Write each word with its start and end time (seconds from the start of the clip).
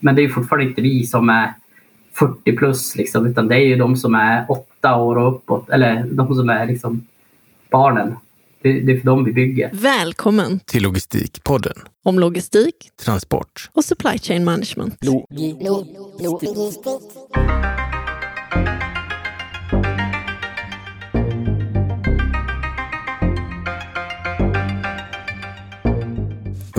men 0.00 0.14
det 0.14 0.24
är 0.24 0.28
fortfarande 0.28 0.68
inte 0.68 0.82
vi 0.82 1.06
som 1.06 1.28
är 1.28 1.54
40 2.12 2.56
plus 2.56 2.96
liksom, 2.96 3.26
utan 3.26 3.48
det 3.48 3.54
är 3.54 3.66
ju 3.66 3.76
de 3.76 3.96
som 3.96 4.14
är 4.14 4.46
åtta 4.48 4.96
år 4.96 5.18
och 5.18 5.34
uppåt, 5.34 5.70
eller 5.70 6.06
de 6.10 6.34
som 6.34 6.48
är 6.48 6.66
liksom 6.66 7.06
barnen. 7.70 8.16
Det, 8.62 8.80
det 8.80 8.92
är 8.92 8.98
för 8.98 9.06
dem 9.06 9.24
vi 9.24 9.32
bygger. 9.32 9.70
Välkommen 9.72 10.60
till 10.60 10.82
Logistikpodden. 10.82 11.76
Om 12.04 12.18
logistik, 12.18 12.90
transport 13.04 13.70
och 13.72 13.84
supply 13.84 14.18
chain 14.18 14.44
management. 14.44 14.96
Lo 15.00 15.26
lo 15.60 15.84
lo 16.20 16.40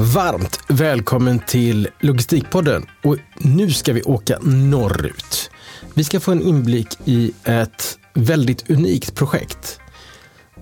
Varmt 0.01 0.59
välkommen 0.67 1.39
till 1.39 1.87
Logistikpodden. 1.99 2.85
Och 3.03 3.17
nu 3.37 3.71
ska 3.71 3.93
vi 3.93 4.03
åka 4.03 4.39
norrut. 4.41 5.51
Vi 5.93 6.03
ska 6.03 6.19
få 6.19 6.31
en 6.31 6.41
inblick 6.41 6.87
i 7.05 7.31
ett 7.43 7.97
väldigt 8.13 8.69
unikt 8.69 9.15
projekt. 9.15 9.79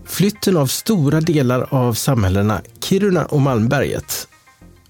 Flytten 0.06 0.58
av 0.58 0.68
stora 0.68 1.22
delar 1.22 1.68
av 1.74 1.94
samhällena 1.94 2.62
Kiruna 2.84 3.26
och 3.26 3.42
Malmberget. 3.42 4.28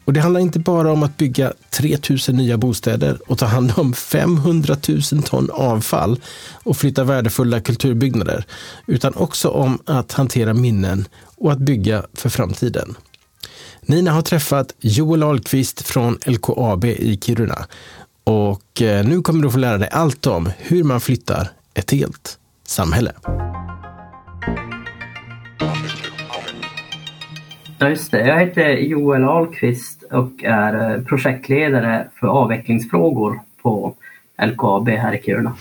Och 0.05 0.13
det 0.13 0.20
handlar 0.20 0.41
inte 0.41 0.59
bara 0.59 0.91
om 0.91 1.04
att 1.04 1.18
bygga 1.18 1.54
3000 1.70 2.35
nya 2.35 2.57
bostäder 2.57 3.20
och 3.27 3.38
ta 3.38 3.45
hand 3.45 3.73
om 3.76 3.93
500 3.93 4.76
000 4.88 5.23
ton 5.23 5.49
avfall 5.54 6.21
och 6.54 6.77
flytta 6.77 7.04
värdefulla 7.04 7.62
kulturbyggnader, 7.62 8.45
utan 8.85 9.13
också 9.16 9.49
om 9.49 9.79
att 9.85 10.13
hantera 10.13 10.54
minnen 10.54 11.07
och 11.23 11.52
att 11.52 11.59
bygga 11.59 12.05
för 12.13 12.29
framtiden. 12.29 12.95
Nina 13.89 14.11
har 14.11 14.21
träffat 14.21 14.75
Joel 14.79 15.23
Ahlqvist 15.23 15.88
från 15.88 16.17
LKAB 16.25 16.85
i 16.85 17.20
Kiruna. 17.21 17.66
Och 18.23 18.81
eh, 18.81 19.05
nu 19.05 19.21
kommer 19.21 19.43
du 19.43 19.52
få 19.52 19.57
lära 19.57 19.77
dig 19.77 19.89
allt 19.91 20.27
om 20.27 20.49
hur 20.57 20.84
man 20.84 21.02
flyttar 21.02 21.48
ett 21.73 21.91
helt 21.91 22.40
samhälle. 22.63 23.12
Ja, 27.79 27.90
just 27.90 28.12
det. 28.12 28.27
Jag 28.27 28.40
heter 28.40 28.70
Joel 28.70 29.23
Ahlqvist 29.23 30.03
och 30.03 30.43
är 30.43 30.96
eh, 30.96 31.03
projektledare 31.03 32.07
för 32.20 32.27
avvecklingsfrågor 32.27 33.40
på 33.62 33.96
LKAB 34.46 34.90
här 34.90 35.13
i 35.13 35.21
Kiruna. 35.21 35.55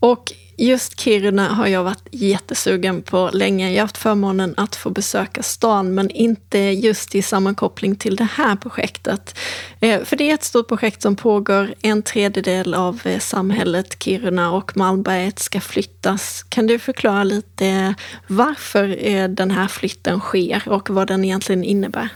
Och 0.00 0.32
Just 0.64 1.00
Kiruna 1.00 1.48
har 1.48 1.66
jag 1.66 1.84
varit 1.84 2.08
jättesugen 2.10 3.02
på 3.02 3.30
länge. 3.32 3.70
Jag 3.70 3.76
har 3.76 3.80
haft 3.80 3.98
förmånen 3.98 4.54
att 4.56 4.76
få 4.76 4.90
besöka 4.90 5.42
stan, 5.42 5.94
men 5.94 6.10
inte 6.10 6.58
just 6.58 7.14
i 7.14 7.22
sammankoppling 7.22 7.96
till 7.96 8.16
det 8.16 8.28
här 8.32 8.56
projektet. 8.56 9.38
Eh, 9.80 10.00
för 10.00 10.16
det 10.16 10.30
är 10.30 10.34
ett 10.34 10.44
stort 10.44 10.68
projekt 10.68 11.02
som 11.02 11.16
pågår. 11.16 11.74
En 11.82 12.02
tredjedel 12.02 12.74
av 12.74 13.00
eh, 13.04 13.18
samhället 13.18 14.02
Kiruna 14.02 14.52
och 14.52 14.76
Malmberget 14.76 15.38
ska 15.38 15.60
flyttas. 15.60 16.42
Kan 16.48 16.66
du 16.66 16.78
förklara 16.78 17.24
lite 17.24 17.94
varför 18.26 19.06
eh, 19.06 19.28
den 19.28 19.50
här 19.50 19.68
flytten 19.68 20.20
sker 20.20 20.62
och 20.66 20.90
vad 20.90 21.08
den 21.08 21.24
egentligen 21.24 21.64
innebär? 21.64 22.08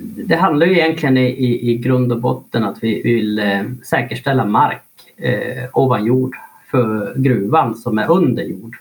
Det 0.00 0.36
handlar 0.36 0.66
ju 0.66 0.72
egentligen 0.72 1.16
i, 1.16 1.70
i 1.70 1.76
grund 1.76 2.12
och 2.12 2.20
botten 2.20 2.64
att 2.64 2.78
vi 2.80 3.02
vill 3.02 3.40
säkerställa 3.84 4.44
mark 4.44 4.82
eh, 5.16 5.64
ovan 5.72 6.04
jord 6.06 6.36
för 6.70 7.14
gruvan 7.16 7.74
som 7.74 7.98
är 7.98 8.10
under 8.10 8.42
jord. 8.42 8.76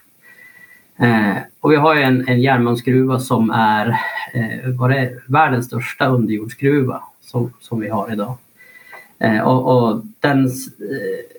Eh, 1.00 1.38
och 1.60 1.72
vi 1.72 1.76
har 1.76 1.96
en, 1.96 2.28
en 2.28 2.42
järnmalmsgruva 2.42 3.20
som 3.20 3.50
är 3.50 3.88
eh, 4.34 4.70
var 4.70 4.90
det, 4.90 5.14
världens 5.28 5.66
största 5.66 6.08
underjordsgruva 6.08 7.04
som, 7.22 7.54
som 7.60 7.80
vi 7.80 7.90
har 7.90 8.12
idag. 8.12 8.38
Eh, 9.20 9.40
och, 9.40 9.78
och, 9.78 10.02
den 10.20 10.46
eh, 10.46 11.38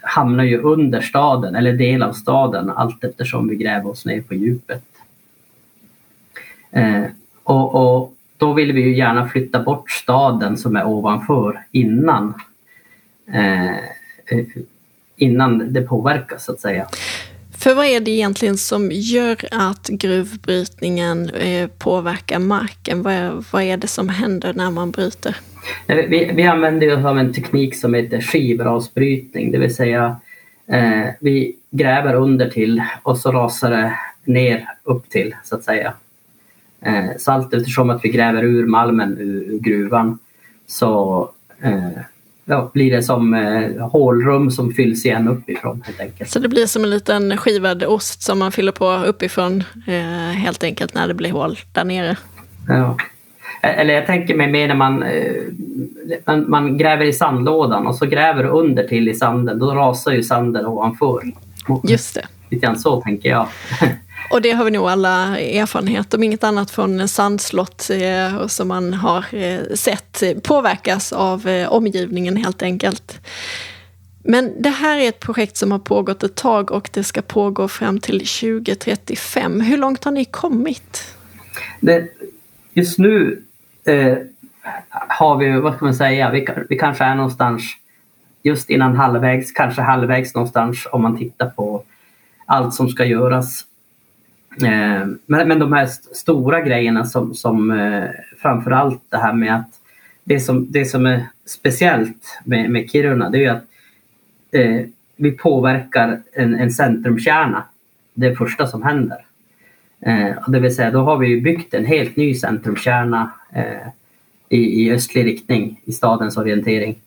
hamnar 0.00 0.44
ju 0.44 0.58
under 0.58 1.00
staden, 1.00 1.54
eller 1.54 1.72
del 1.72 2.02
av 2.02 2.12
staden, 2.12 2.70
allt 2.70 3.04
eftersom 3.04 3.48
vi 3.48 3.56
gräver 3.56 3.90
oss 3.90 4.06
ner 4.06 4.22
på 4.22 4.34
djupet. 4.34 4.84
Eh, 6.70 7.04
och, 7.42 7.74
och, 7.74 8.12
då 8.38 8.52
vill 8.52 8.72
vi 8.72 8.80
ju 8.80 8.96
gärna 8.96 9.28
flytta 9.28 9.62
bort 9.62 9.90
staden 9.90 10.56
som 10.56 10.76
är 10.76 10.86
ovanför 10.86 11.62
innan 11.70 12.34
eh, 13.32 13.76
eh 13.76 14.46
innan 15.16 15.72
det 15.72 15.82
påverkas 15.82 16.44
så 16.44 16.52
att 16.52 16.60
säga. 16.60 16.86
För 17.58 17.74
vad 17.74 17.86
är 17.86 18.00
det 18.00 18.10
egentligen 18.10 18.56
som 18.56 18.90
gör 18.92 19.36
att 19.50 19.88
gruvbrytningen 19.88 21.30
eh, 21.30 21.68
påverkar 21.78 22.38
marken? 22.38 23.02
Vad 23.02 23.12
är, 23.14 23.44
vad 23.52 23.62
är 23.62 23.76
det 23.76 23.86
som 23.86 24.08
händer 24.08 24.52
när 24.54 24.70
man 24.70 24.90
bryter? 24.90 25.36
Vi, 25.86 26.30
vi 26.34 26.42
använder 26.42 26.98
oss 26.98 27.04
av 27.04 27.18
en 27.18 27.32
teknik 27.32 27.76
som 27.76 27.94
heter 27.94 28.20
skivrasbrytning, 28.20 29.52
det 29.52 29.58
vill 29.58 29.74
säga 29.74 30.20
eh, 30.68 31.06
vi 31.20 31.56
gräver 31.70 32.14
under 32.14 32.50
till 32.50 32.82
och 33.02 33.18
så 33.18 33.32
rasar 33.32 33.70
det 33.70 33.92
ner 34.24 34.68
upp 34.82 35.10
till 35.10 35.34
så 35.44 35.54
att 35.54 35.64
säga. 35.64 35.92
Eh, 36.80 37.16
så 37.18 37.32
allt 37.32 37.54
eftersom 37.54 37.90
att 37.90 38.04
vi 38.04 38.08
gräver 38.08 38.42
ur 38.42 38.66
malmen 38.66 39.18
ur, 39.18 39.54
ur 39.54 39.58
gruvan 39.58 40.18
så 40.66 41.20
eh, 41.62 41.90
ja, 42.48 42.70
blir 42.74 42.90
det 42.90 43.02
som 43.02 43.34
eh, 43.34 43.88
hålrum 43.88 44.50
som 44.50 44.72
fylls 44.72 45.06
igen 45.06 45.28
uppifrån 45.28 45.82
helt 45.86 46.00
enkelt. 46.00 46.30
Så 46.30 46.38
det 46.38 46.48
blir 46.48 46.66
som 46.66 46.84
en 46.84 46.90
liten 46.90 47.36
skivad 47.36 47.84
ost 47.84 48.22
som 48.22 48.38
man 48.38 48.52
fyller 48.52 48.72
på 48.72 48.92
uppifrån 48.92 49.64
eh, 49.86 50.38
helt 50.38 50.64
enkelt 50.64 50.94
när 50.94 51.08
det 51.08 51.14
blir 51.14 51.30
hål 51.30 51.58
där 51.72 51.84
nere? 51.84 52.16
Ja. 52.68 52.96
Eller 53.62 53.94
jag 53.94 54.06
tänker 54.06 54.34
mig 54.34 54.52
mer 54.52 54.68
när 54.68 54.74
man, 54.74 55.02
eh, 55.02 55.32
man, 56.24 56.50
man, 56.50 56.78
gräver 56.78 57.04
i 57.04 57.12
sandlådan 57.12 57.86
och 57.86 57.94
så 57.94 58.06
gräver 58.06 58.42
du 58.42 58.48
under 58.48 58.88
till 58.88 59.08
i 59.08 59.14
sanden, 59.14 59.58
då 59.58 59.74
rasar 59.74 60.12
ju 60.12 60.22
sanden 60.22 60.66
ovanför. 60.66 61.22
Just 61.84 62.14
det. 62.14 62.26
Lite 62.50 62.66
grann 62.66 62.78
så 62.78 63.00
tänker 63.00 63.28
jag. 63.28 63.48
Och 64.30 64.42
det 64.42 64.50
har 64.50 64.64
vi 64.64 64.70
nog 64.70 64.88
alla 64.88 65.40
erfarenhet 65.40 66.14
om 66.14 66.22
inget 66.22 66.44
annat 66.44 66.70
från 66.70 67.08
sandslott 67.08 67.90
eh, 67.90 68.46
som 68.46 68.68
man 68.68 68.94
har 68.94 69.34
eh, 69.34 69.60
sett 69.74 70.22
påverkas 70.42 71.12
av 71.12 71.48
eh, 71.48 71.72
omgivningen 71.72 72.36
helt 72.36 72.62
enkelt. 72.62 73.20
Men 74.28 74.62
det 74.62 74.70
här 74.70 74.98
är 74.98 75.08
ett 75.08 75.20
projekt 75.20 75.56
som 75.56 75.72
har 75.72 75.78
pågått 75.78 76.22
ett 76.22 76.34
tag 76.34 76.70
och 76.70 76.90
det 76.92 77.04
ska 77.04 77.22
pågå 77.22 77.68
fram 77.68 78.00
till 78.00 78.18
2035. 78.18 79.60
Hur 79.60 79.76
långt 79.76 80.04
har 80.04 80.12
ni 80.12 80.24
kommit? 80.24 81.16
Det, 81.80 82.08
just 82.72 82.98
nu 82.98 83.42
eh, 83.84 84.18
har 84.90 85.36
vi, 85.36 85.60
vad 85.60 85.74
ska 85.74 85.84
man 85.84 85.94
säga, 85.94 86.30
vi, 86.30 86.46
vi 86.68 86.78
kanske 86.78 87.04
är 87.04 87.14
någonstans 87.14 87.62
just 88.42 88.70
innan 88.70 88.96
halvvägs, 88.96 89.52
kanske 89.52 89.82
halvvägs 89.82 90.34
någonstans 90.34 90.86
om 90.92 91.02
man 91.02 91.18
tittar 91.18 91.46
på 91.46 91.82
allt 92.46 92.74
som 92.74 92.88
ska 92.88 93.04
göras 93.04 93.64
Mm. 94.62 95.02
Eh, 95.02 95.08
men, 95.26 95.48
men 95.48 95.58
de 95.58 95.72
här 95.72 95.86
stora 96.12 96.60
grejerna 96.60 97.04
som, 97.04 97.34
som 97.34 97.70
eh, 97.70 98.04
framförallt 98.42 99.02
det 99.08 99.16
här 99.16 99.32
med 99.32 99.54
att 99.54 99.70
det 100.24 100.40
som, 100.40 100.72
det 100.72 100.84
som 100.84 101.06
är 101.06 101.26
speciellt 101.46 102.38
med, 102.44 102.70
med 102.70 102.90
Kiruna 102.90 103.30
det 103.30 103.38
är 103.38 103.40
ju 103.40 103.48
att 103.48 103.64
eh, 104.50 104.86
vi 105.16 105.32
påverkar 105.32 106.22
en, 106.32 106.54
en 106.54 106.72
centrumkärna. 106.72 107.64
Det 108.14 108.36
första 108.36 108.66
som 108.66 108.82
händer. 108.82 109.18
Eh, 110.00 110.48
det 110.48 110.60
vill 110.60 110.74
säga 110.74 110.90
då 110.90 111.00
har 111.00 111.16
vi 111.16 111.40
byggt 111.40 111.74
en 111.74 111.84
helt 111.84 112.16
ny 112.16 112.34
centrumkärna 112.34 113.30
eh, 113.52 113.88
i, 114.48 114.82
i 114.82 114.92
östlig 114.92 115.26
riktning 115.26 115.80
i 115.84 115.92
stadens 115.92 116.36
orientering. 116.36 116.98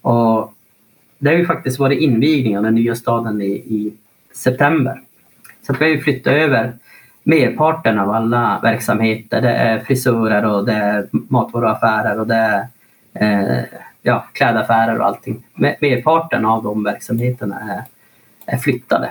Och 0.00 0.54
det 1.18 1.30
har 1.30 1.36
ju 1.36 1.46
faktiskt 1.46 1.78
varit 1.78 2.00
invigning 2.00 2.58
av 2.58 2.64
den 2.64 2.74
nya 2.74 2.94
staden 2.94 3.42
i, 3.42 3.46
i 3.46 3.92
september. 4.34 5.00
Så 5.62 5.72
att 5.72 5.80
vi 5.80 5.94
har 5.94 6.02
flyttat 6.02 6.32
över 6.32 6.72
merparten 7.28 7.98
av 7.98 8.10
alla 8.10 8.60
verksamheter. 8.62 9.40
Det 9.40 9.50
är 9.50 9.80
frisörer 9.80 10.44
och 10.44 10.66
det 10.66 10.72
är 10.72 11.08
matvaruaffärer 11.10 12.20
och 12.20 12.26
det 12.26 12.34
är 12.34 13.58
eh, 13.58 13.64
ja, 14.02 14.26
klädaffärer 14.32 14.98
och 14.98 15.06
allting. 15.06 15.44
Merparten 15.54 16.44
av 16.44 16.62
de 16.62 16.84
verksamheterna 16.84 17.60
är, 17.60 17.84
är 18.54 18.58
flyttade 18.58 19.10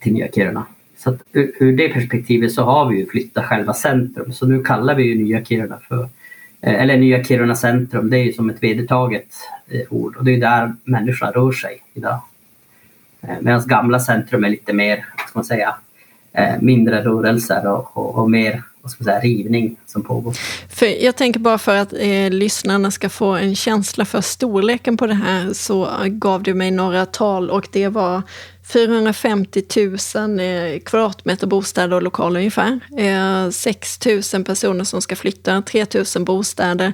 till 0.00 0.12
Nya 0.12 0.28
Kiruna. 0.28 0.66
Så 0.98 1.10
att 1.10 1.22
ur, 1.32 1.52
ur 1.60 1.76
det 1.76 1.88
perspektivet 1.88 2.52
så 2.52 2.62
har 2.62 2.88
vi 2.88 2.96
ju 2.98 3.06
flyttat 3.06 3.44
själva 3.44 3.74
centrum. 3.74 4.32
Så 4.32 4.46
nu 4.46 4.62
kallar 4.62 4.94
vi 4.94 5.02
ju 5.02 5.24
Nya 5.24 5.44
Kiruna 5.44 5.78
för 5.88 6.08
eh, 6.60 6.82
eller 6.82 6.96
Nya 6.96 7.24
Kiruna 7.24 7.54
centrum, 7.54 8.10
det 8.10 8.18
är 8.18 8.24
ju 8.24 8.32
som 8.32 8.50
ett 8.50 8.62
vedertaget 8.62 9.28
eh, 9.68 9.82
ord 9.90 10.16
och 10.16 10.24
det 10.24 10.34
är 10.34 10.40
där 10.40 10.74
människorna 10.84 11.32
rör 11.32 11.52
sig 11.52 11.82
idag. 11.94 12.20
Eh, 13.20 13.36
Medan 13.40 13.62
gamla 13.66 14.00
centrum 14.00 14.44
är 14.44 14.48
lite 14.48 14.72
mer, 14.72 14.96
ska 15.16 15.30
man 15.38 15.44
säga, 15.44 15.74
Eh, 16.36 16.60
mindre 16.60 17.04
rörelser 17.04 17.66
och, 17.66 17.96
och, 17.96 18.18
och 18.18 18.30
mer 18.30 18.62
vad 18.82 18.90
ska 18.90 19.04
man 19.04 19.12
säga, 19.12 19.20
rivning 19.20 19.76
som 19.86 20.02
pågår. 20.02 20.34
För 20.68 21.04
jag 21.04 21.16
tänker 21.16 21.40
bara 21.40 21.58
för 21.58 21.76
att 21.76 21.92
eh, 21.92 22.30
lyssnarna 22.30 22.90
ska 22.90 23.08
få 23.08 23.26
en 23.26 23.56
känsla 23.56 24.04
för 24.04 24.20
storleken 24.20 24.96
på 24.96 25.06
det 25.06 25.14
här 25.14 25.52
så 25.52 25.84
eh, 25.84 26.06
gav 26.06 26.42
du 26.42 26.54
mig 26.54 26.70
några 26.70 27.06
tal 27.06 27.50
och 27.50 27.68
det 27.72 27.88
var 27.88 28.22
450 28.68 29.62
000 30.14 30.40
eh, 30.40 30.80
kvadratmeter 30.80 31.46
bostäder 31.46 31.96
och 31.96 32.02
lokaler 32.02 32.40
ungefär. 32.40 32.80
Eh, 32.98 33.50
6 33.50 33.98
000 34.34 34.44
personer 34.44 34.84
som 34.84 35.02
ska 35.02 35.16
flytta, 35.16 35.62
3 35.62 35.86
000 36.16 36.24
bostäder. 36.24 36.92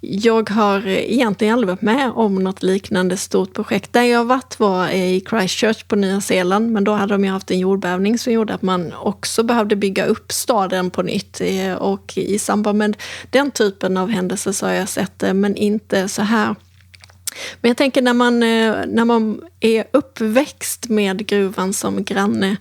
Jag 0.00 0.50
har 0.50 0.86
egentligen 0.86 1.54
aldrig 1.54 1.68
varit 1.68 1.82
med 1.82 2.12
om 2.14 2.34
något 2.34 2.62
liknande 2.62 3.16
stort 3.16 3.54
projekt. 3.54 3.92
Där 3.92 4.02
jag 4.02 4.24
varit 4.24 4.58
var 4.58 4.88
i 4.88 5.24
Christchurch 5.30 5.84
på 5.88 5.96
Nya 5.96 6.20
Zeeland, 6.20 6.72
men 6.72 6.84
då 6.84 6.92
hade 6.92 7.14
de 7.14 7.24
ju 7.24 7.30
haft 7.30 7.50
en 7.50 7.58
jordbävning 7.58 8.18
som 8.18 8.32
gjorde 8.32 8.54
att 8.54 8.62
man 8.62 8.92
också 8.92 9.42
behövde 9.42 9.76
bygga 9.76 10.06
upp 10.06 10.32
staden 10.32 10.90
på 10.90 11.02
nytt. 11.02 11.40
Eh, 11.40 11.72
och 11.72 12.12
i 12.16 12.38
samband 12.38 12.78
med 12.78 12.96
den 13.30 13.50
typen 13.50 13.96
av 13.96 14.08
händelser 14.08 14.52
så 14.52 14.66
har 14.66 14.72
jag 14.72 14.88
sett 14.88 15.18
det, 15.18 15.34
men 15.34 15.56
inte 15.56 16.08
så 16.08 16.22
här 16.22 16.54
men 17.60 17.68
jag 17.68 17.76
tänker 17.76 18.02
när 18.02 18.14
man, 18.14 18.42
eh, 18.42 18.74
när 18.86 19.04
man 19.04 19.40
är 19.60 19.84
uppväxt 19.90 20.88
med 20.88 21.26
gruvan 21.26 21.72
som 21.72 22.04
granne, 22.04 22.56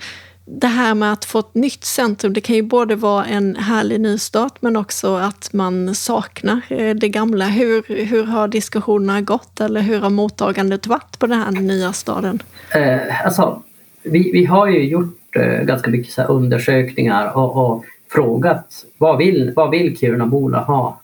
det 0.46 0.68
här 0.68 0.96
med 0.96 1.14
att 1.14 1.26
få 1.26 1.40
ett 1.40 1.56
nytt 1.56 1.84
centrum, 1.84 2.34
det 2.34 2.42
kan 2.42 2.56
ju 2.56 2.62
både 2.62 2.96
vara 2.96 3.26
en 3.26 3.56
härlig 3.56 4.02
nystart 4.02 4.62
men 4.62 4.78
också 4.78 5.16
att 5.16 5.54
man 5.54 5.96
saknar 5.96 6.62
eh, 6.70 6.96
det 6.96 7.10
gamla. 7.10 7.46
Hur, 7.46 8.06
hur 8.06 8.24
har 8.24 8.48
diskussionerna 8.48 9.22
gått 9.22 9.62
eller 9.62 9.82
hur 9.82 10.00
har 10.00 10.10
mottagandet 10.10 10.88
varit 10.88 11.20
på 11.20 11.28
den 11.28 11.40
här 11.40 11.52
nya 11.52 11.94
staden? 11.94 12.44
Eh, 12.76 13.26
alltså, 13.26 13.64
vi, 14.04 14.32
vi 14.32 14.46
har 14.46 14.68
ju 14.68 14.84
gjort 14.84 15.36
eh, 15.36 15.64
ganska 15.64 15.92
mycket 15.92 16.14
så 16.14 16.24
undersökningar 16.24 17.38
och, 17.38 17.56
och, 17.56 17.86
frågat 18.14 18.86
vad 18.98 19.18
vill, 19.18 19.54
vad 19.56 19.72
vill 19.72 19.98
Kirunaborna 19.98 20.60
ha? 20.60 21.02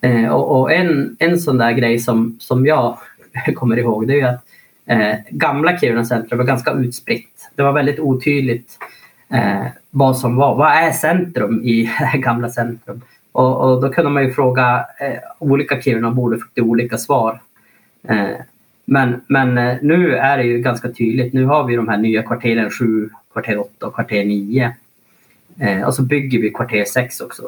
Eh, 0.00 0.28
och, 0.28 0.60
och, 0.60 0.72
en, 0.72 1.16
en 1.18 1.38
sån 1.38 1.58
där 1.58 1.72
grej 1.72 1.98
som, 1.98 2.36
som 2.40 2.66
jag 2.66 2.98
kommer 3.54 3.78
ihåg 3.78 4.08
det 4.08 4.20
är 4.20 4.26
att 4.26 4.44
eh, 4.86 5.14
gamla 5.30 5.78
Kiruna 5.78 6.04
centrum 6.04 6.38
var 6.38 6.46
ganska 6.46 6.72
utspritt. 6.72 7.50
Det 7.54 7.62
var 7.62 7.72
väldigt 7.72 8.00
otydligt 8.00 8.78
eh, 9.32 9.66
vad 9.90 10.18
som 10.18 10.36
var. 10.36 10.54
Vad 10.54 10.72
är 10.72 10.92
centrum 10.92 11.62
i 11.62 11.90
gamla 12.14 12.50
centrum? 12.50 13.00
Och, 13.32 13.60
och, 13.60 13.82
då 13.82 13.88
kunde 13.88 14.10
man 14.10 14.24
ju 14.24 14.32
fråga 14.32 14.86
eh, 15.00 15.18
olika 15.38 15.80
Kirunabor 15.80 16.34
och 16.34 16.42
fick 16.42 16.64
olika 16.64 16.98
svar. 16.98 17.40
Eh, 18.08 18.36
men 18.84 19.20
men 19.26 19.58
eh, 19.58 19.76
nu 19.82 20.16
är 20.16 20.36
det 20.36 20.44
ju 20.44 20.58
ganska 20.58 20.88
tydligt. 20.88 21.32
Nu 21.32 21.44
har 21.44 21.64
vi 21.64 21.76
de 21.76 21.88
här 21.88 21.96
nya 21.96 22.22
kvarteren 22.22 22.70
7, 22.70 23.10
kvarter 23.32 23.58
8 23.58 23.86
och 23.86 23.94
kvarter 23.94 24.24
9. 24.24 24.74
Eh, 25.60 25.82
och 25.82 25.94
så 25.94 26.02
bygger 26.02 26.38
vi 26.38 26.50
kvarter 26.50 26.84
6 26.84 27.20
också. 27.20 27.42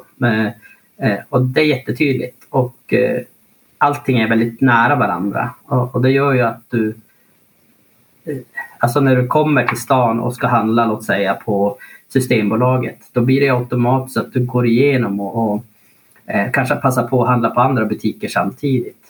Eh, 0.99 1.19
och 1.29 1.43
det 1.43 1.61
är 1.61 1.65
jättetydligt 1.65 2.47
och 2.51 2.95
eh, 2.95 3.21
allting 3.79 4.19
är 4.19 4.29
väldigt 4.29 4.61
nära 4.61 4.97
varandra 4.97 5.51
och, 5.65 5.95
och 5.95 6.03
det 6.03 6.11
gör 6.11 6.33
ju 6.33 6.41
att 6.41 6.63
du 6.71 6.95
eh, 8.25 8.37
Alltså 8.81 9.01
när 9.01 9.17
du 9.17 9.27
kommer 9.27 9.67
till 9.67 9.81
stan 9.81 10.21
och 10.21 10.35
ska 10.35 10.47
handla, 10.47 10.87
låt 10.87 11.05
säga 11.05 11.35
på 11.35 11.77
Systembolaget, 12.09 12.99
då 13.13 13.21
blir 13.21 13.41
det 13.41 13.49
automatiskt 13.49 14.17
att 14.17 14.33
du 14.33 14.45
går 14.45 14.67
igenom 14.67 15.21
och, 15.21 15.55
och 15.55 15.65
eh, 16.27 16.51
kanske 16.51 16.75
passar 16.75 17.09
på 17.09 17.23
att 17.23 17.29
handla 17.29 17.51
på 17.51 17.61
andra 17.61 17.85
butiker 17.85 18.29
samtidigt. 18.29 19.05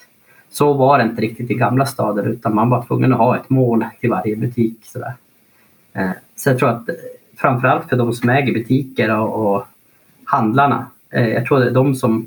Så 0.50 0.73
var 0.73 0.99
det 0.99 1.05
inte 1.05 1.23
riktigt 1.23 1.50
i 1.50 1.55
gamla 1.55 1.87
stader 1.87 2.29
utan 2.29 2.55
man 2.55 2.70
var 2.70 2.84
tvungen 2.84 3.12
att 3.12 3.19
ha 3.19 3.37
ett 3.37 3.50
mål 3.50 3.84
till 4.00 4.11
varje 4.11 4.37
butik. 4.37 4.79
Sådär. 4.82 5.14
Eh, 5.93 6.11
så 6.37 6.50
jag 6.50 6.58
tror 6.58 6.69
att 6.69 6.88
eh, 6.88 6.94
framförallt 7.37 7.88
för 7.88 7.96
de 7.96 8.12
som 8.12 8.29
äger 8.29 8.55
butiker 8.55 9.17
och, 9.17 9.55
och 9.55 9.67
handlarna 10.25 10.87
Eh, 11.10 11.28
jag 11.28 11.46
tror 11.46 11.60
det 11.60 11.66
är 11.66 11.70
de 11.70 11.94
som 11.94 12.26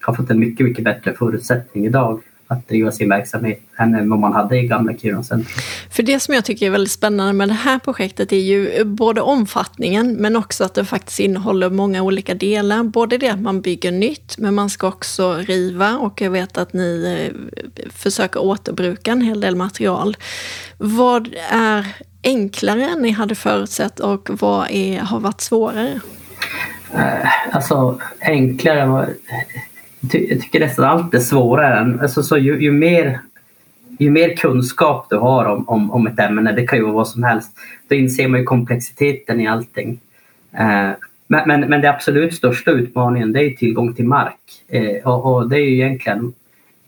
har 0.00 0.14
fått 0.14 0.30
en 0.30 0.38
mycket, 0.38 0.66
mycket 0.66 0.84
bättre 0.84 1.14
förutsättning 1.14 1.86
idag 1.86 2.20
att 2.46 2.68
driva 2.68 2.92
sin 2.92 3.08
verksamhet 3.08 3.60
än 3.76 4.10
vad 4.10 4.18
man 4.18 4.32
hade 4.32 4.58
i 4.58 4.66
gamla 4.66 4.96
Kiruna 4.96 5.22
centrum. 5.22 5.62
För 5.90 6.02
det 6.02 6.20
som 6.20 6.34
jag 6.34 6.44
tycker 6.44 6.66
är 6.66 6.70
väldigt 6.70 6.92
spännande 6.92 7.32
med 7.32 7.48
det 7.48 7.54
här 7.54 7.78
projektet 7.78 8.32
är 8.32 8.36
ju 8.36 8.84
både 8.84 9.20
omfattningen 9.20 10.12
men 10.12 10.36
också 10.36 10.64
att 10.64 10.74
det 10.74 10.84
faktiskt 10.84 11.20
innehåller 11.20 11.70
många 11.70 12.02
olika 12.02 12.34
delar. 12.34 12.82
Både 12.82 13.18
det 13.18 13.28
att 13.28 13.40
man 13.40 13.60
bygger 13.60 13.92
nytt 13.92 14.38
men 14.38 14.54
man 14.54 14.70
ska 14.70 14.88
också 14.88 15.34
riva 15.34 15.96
och 15.98 16.20
jag 16.20 16.30
vet 16.30 16.58
att 16.58 16.72
ni 16.72 17.18
eh, 17.18 17.82
försöker 17.90 18.42
återbruka 18.42 19.12
en 19.12 19.20
hel 19.20 19.40
del 19.40 19.56
material. 19.56 20.16
Vad 20.78 21.34
är 21.50 21.86
enklare 22.22 22.84
än 22.84 23.02
ni 23.02 23.10
hade 23.10 23.34
förutsett 23.34 24.00
och 24.00 24.30
vad 24.40 24.70
är, 24.70 25.00
har 25.00 25.20
varit 25.20 25.40
svårare? 25.40 26.00
Eh, 26.92 27.54
alltså 27.56 28.00
enklare. 28.20 29.08
Jag 30.00 30.40
tycker 30.42 30.60
nästan 30.60 30.84
allt 30.84 31.14
är 31.14 31.18
svårare. 31.18 31.98
Alltså, 32.02 32.22
så 32.22 32.38
ju, 32.38 32.62
ju, 32.62 32.72
mer, 32.72 33.20
ju 33.98 34.10
mer 34.10 34.36
kunskap 34.36 35.06
du 35.10 35.16
har 35.16 35.44
om, 35.44 35.68
om, 35.68 35.90
om 35.90 36.06
ett 36.06 36.18
ämne, 36.18 36.52
det 36.52 36.66
kan 36.66 36.78
ju 36.78 36.84
vara 36.84 36.94
vad 36.94 37.08
som 37.08 37.22
helst, 37.22 37.50
då 37.88 37.94
inser 37.94 38.28
man 38.28 38.40
ju 38.40 38.46
komplexiteten 38.46 39.40
i 39.40 39.46
allting. 39.46 40.00
Eh, 40.52 40.90
men, 41.26 41.48
men, 41.48 41.60
men 41.60 41.80
det 41.80 41.90
absolut 41.90 42.34
största 42.34 42.70
utmaningen 42.70 43.32
det 43.32 43.44
är 43.44 43.50
tillgång 43.50 43.94
till 43.94 44.04
mark. 44.04 44.40
Eh, 44.68 45.08
och, 45.08 45.34
och, 45.34 45.48
det 45.48 45.56
är 45.56 45.64
ju 45.64 45.74
egentligen, 45.74 46.32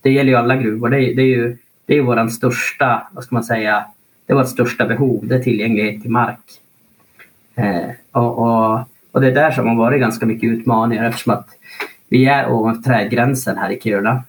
det 0.02 0.10
gäller 0.10 0.30
ju 0.30 0.36
alla 0.36 0.56
gruvor, 0.56 0.88
det 0.88 0.96
är, 0.96 1.14
det 1.14 1.22
är 1.22 1.26
ju 1.26 1.56
det 1.86 1.96
är 1.96 2.02
vår 2.02 2.28
största, 2.28 3.06
vad 3.12 3.24
ska 3.24 3.34
man 3.34 3.44
säga, 3.44 3.84
det 4.26 4.32
är 4.32 4.36
vårt 4.36 4.48
största 4.48 4.86
behov, 4.86 5.26
det 5.26 5.34
är 5.34 5.42
tillgänglighet 5.42 6.02
till 6.02 6.10
mark. 6.10 6.40
Eh, 7.54 7.90
och, 8.12 8.38
och 8.38 8.80
och 9.16 9.22
det 9.22 9.28
är 9.28 9.34
där 9.34 9.50
som 9.50 9.68
har 9.68 9.76
varit 9.76 10.00
ganska 10.00 10.26
mycket 10.26 10.50
utmaningar 10.50 11.04
eftersom 11.04 11.32
att 11.32 11.48
vi 12.08 12.26
är 12.26 12.50
ovanför 12.50 12.82
trädgränsen 12.82 13.58
här 13.58 13.70
i 13.70 13.80
Kiruna. 13.80 14.22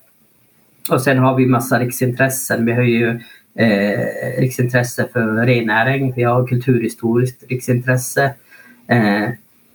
Och 0.91 1.01
sen 1.01 1.17
har 1.17 1.35
vi 1.35 1.45
massa 1.45 1.79
riksintressen. 1.79 2.65
Vi 2.65 2.73
har 2.73 2.81
ju 2.81 3.19
eh, 3.55 4.39
riksintresse 4.39 5.07
för 5.13 5.45
rennäring, 5.45 6.13
vi 6.15 6.23
har 6.23 6.47
kulturhistoriskt 6.47 7.43
riksintresse. 7.49 8.33
Eh, 8.87 9.29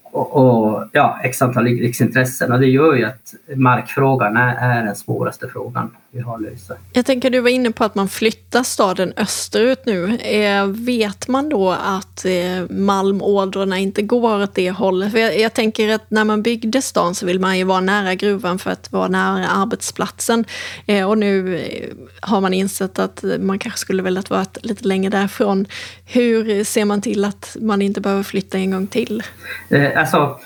och, 0.04 0.36
och, 0.36 0.84
ja, 0.92 1.20
x 1.22 1.42
antal 1.42 1.64
riksintressen 1.64 2.52
och 2.52 2.60
det 2.60 2.66
gör 2.66 2.94
ju 2.94 3.04
att 3.04 3.34
markfrågan 3.54 4.36
är, 4.36 4.54
är 4.54 4.84
den 4.84 4.96
svåraste 4.96 5.48
frågan 5.48 5.90
vi 6.14 6.20
har 6.20 6.34
att 6.34 6.42
lösa. 6.42 6.74
Jag 6.92 7.06
tänker 7.06 7.30
du 7.30 7.40
var 7.40 7.50
inne 7.50 7.70
på 7.70 7.84
att 7.84 7.94
man 7.94 8.08
flyttar 8.08 8.62
staden 8.62 9.12
österut 9.16 9.86
nu. 9.86 10.16
Eh, 10.16 10.66
vet 10.66 11.28
man 11.28 11.48
då 11.48 11.70
att 11.70 12.24
eh, 12.24 12.70
malmådrorna 12.70 13.78
inte 13.78 14.02
går 14.02 14.42
åt 14.42 14.54
det 14.54 14.70
hållet? 14.70 15.14
Jag, 15.14 15.38
jag, 15.38 15.54
tänker 15.54 15.88
att 15.88 16.10
när 16.10 16.24
man 16.24 16.42
byggde 16.42 16.82
stan 16.82 17.14
så 17.14 17.26
vill 17.26 17.40
man 17.40 17.58
ju 17.58 17.64
vara 17.64 17.80
nära 17.80 18.14
gruvan 18.14 18.58
för 18.58 18.70
att 18.70 18.92
vara 18.92 19.08
nära 19.08 19.46
arbetsplatsen. 19.46 20.44
Eh, 20.86 21.08
och 21.08 21.18
nu 21.18 21.60
har 22.20 22.40
man 22.40 22.54
insett 22.54 22.98
att 22.98 23.24
man 23.40 23.58
kanske 23.58 23.78
skulle 23.78 24.02
velat 24.02 24.30
vara 24.30 24.46
lite 24.62 24.88
längre 24.88 25.10
därifrån. 25.10 25.66
Hur 26.06 26.64
ser 26.64 26.84
man 26.84 27.02
till 27.02 27.24
att 27.24 27.56
man 27.60 27.82
inte 27.82 28.00
behöver 28.00 28.22
flytta 28.22 28.58
en 28.58 28.70
gång 28.70 28.86
till? 28.86 29.22
Eh, 29.68 29.98
alltså, 29.98 30.40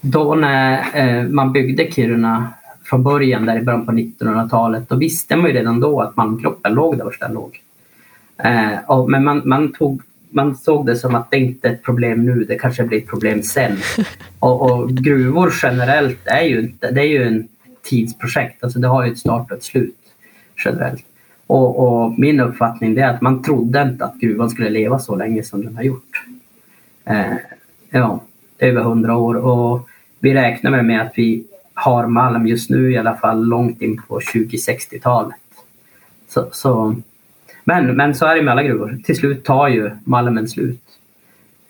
då 0.00 0.34
när 0.34 1.28
man 1.28 1.52
byggde 1.52 1.92
Kiruna 1.92 2.52
från 2.92 3.02
början, 3.02 3.46
där 3.46 3.58
i 3.58 3.62
början 3.62 3.86
på 3.86 3.92
1900-talet, 3.92 4.88
då 4.88 4.96
visste 4.96 5.36
man 5.36 5.46
ju 5.46 5.52
redan 5.52 5.80
då 5.80 6.00
att 6.00 6.16
malmkroppen 6.16 6.74
låg 6.74 6.98
där 6.98 7.16
den 7.20 7.32
låg. 7.32 7.60
Eh, 8.36 9.06
men 9.08 9.24
man, 9.24 9.42
man, 9.44 9.72
tog, 9.72 10.02
man 10.30 10.56
såg 10.56 10.86
det 10.86 10.96
som 10.96 11.14
att 11.14 11.30
det 11.30 11.36
inte 11.36 11.68
är 11.68 11.72
ett 11.72 11.82
problem 11.82 12.24
nu, 12.24 12.44
det 12.44 12.58
kanske 12.58 12.84
blir 12.84 12.98
ett 12.98 13.06
problem 13.06 13.42
sen. 13.42 13.76
Och, 14.38 14.70
och 14.70 14.90
gruvor 14.90 15.52
generellt 15.62 16.18
är 16.24 16.42
ju, 16.42 16.60
inte, 16.60 16.90
det 16.90 17.00
är 17.00 17.06
ju 17.06 17.22
en 17.22 17.48
tidsprojekt, 17.82 18.64
alltså 18.64 18.78
det 18.78 18.88
har 18.88 19.04
ju 19.04 19.12
ett 19.12 19.18
start 19.18 19.50
och 19.50 19.56
ett 19.56 19.64
slut 19.64 19.96
generellt. 20.64 21.04
Och, 21.46 21.78
och, 21.78 22.18
min 22.18 22.40
uppfattning 22.40 22.98
är 22.98 23.08
att 23.08 23.20
man 23.20 23.42
trodde 23.42 23.82
inte 23.82 24.04
att 24.04 24.20
gruvan 24.20 24.50
skulle 24.50 24.70
leva 24.70 24.98
så 24.98 25.16
länge 25.16 25.42
som 25.42 25.64
den 25.64 25.76
har 25.76 25.82
gjort. 25.82 26.24
Eh, 27.04 27.36
ja, 27.90 28.20
över 28.58 28.82
hundra 28.82 29.16
år 29.16 29.34
och 29.34 29.88
vi 30.20 30.34
räknar 30.34 30.82
med 30.82 31.02
att 31.02 31.12
vi 31.16 31.44
har 31.82 32.06
malm 32.06 32.46
just 32.46 32.70
nu 32.70 32.92
i 32.92 32.98
alla 32.98 33.16
fall 33.16 33.44
långt 33.44 33.82
in 33.82 34.02
på 34.08 34.20
2060-talet. 34.20 35.36
Så, 36.28 36.48
så, 36.52 36.96
men, 37.64 37.96
men 37.96 38.14
så 38.14 38.26
är 38.26 38.36
det 38.36 38.42
med 38.42 38.52
alla 38.52 38.62
gruvor. 38.62 38.98
Till 39.04 39.16
slut 39.16 39.44
tar 39.44 39.68
ju 39.68 39.90
malmen 40.04 40.48
slut. 40.48 40.80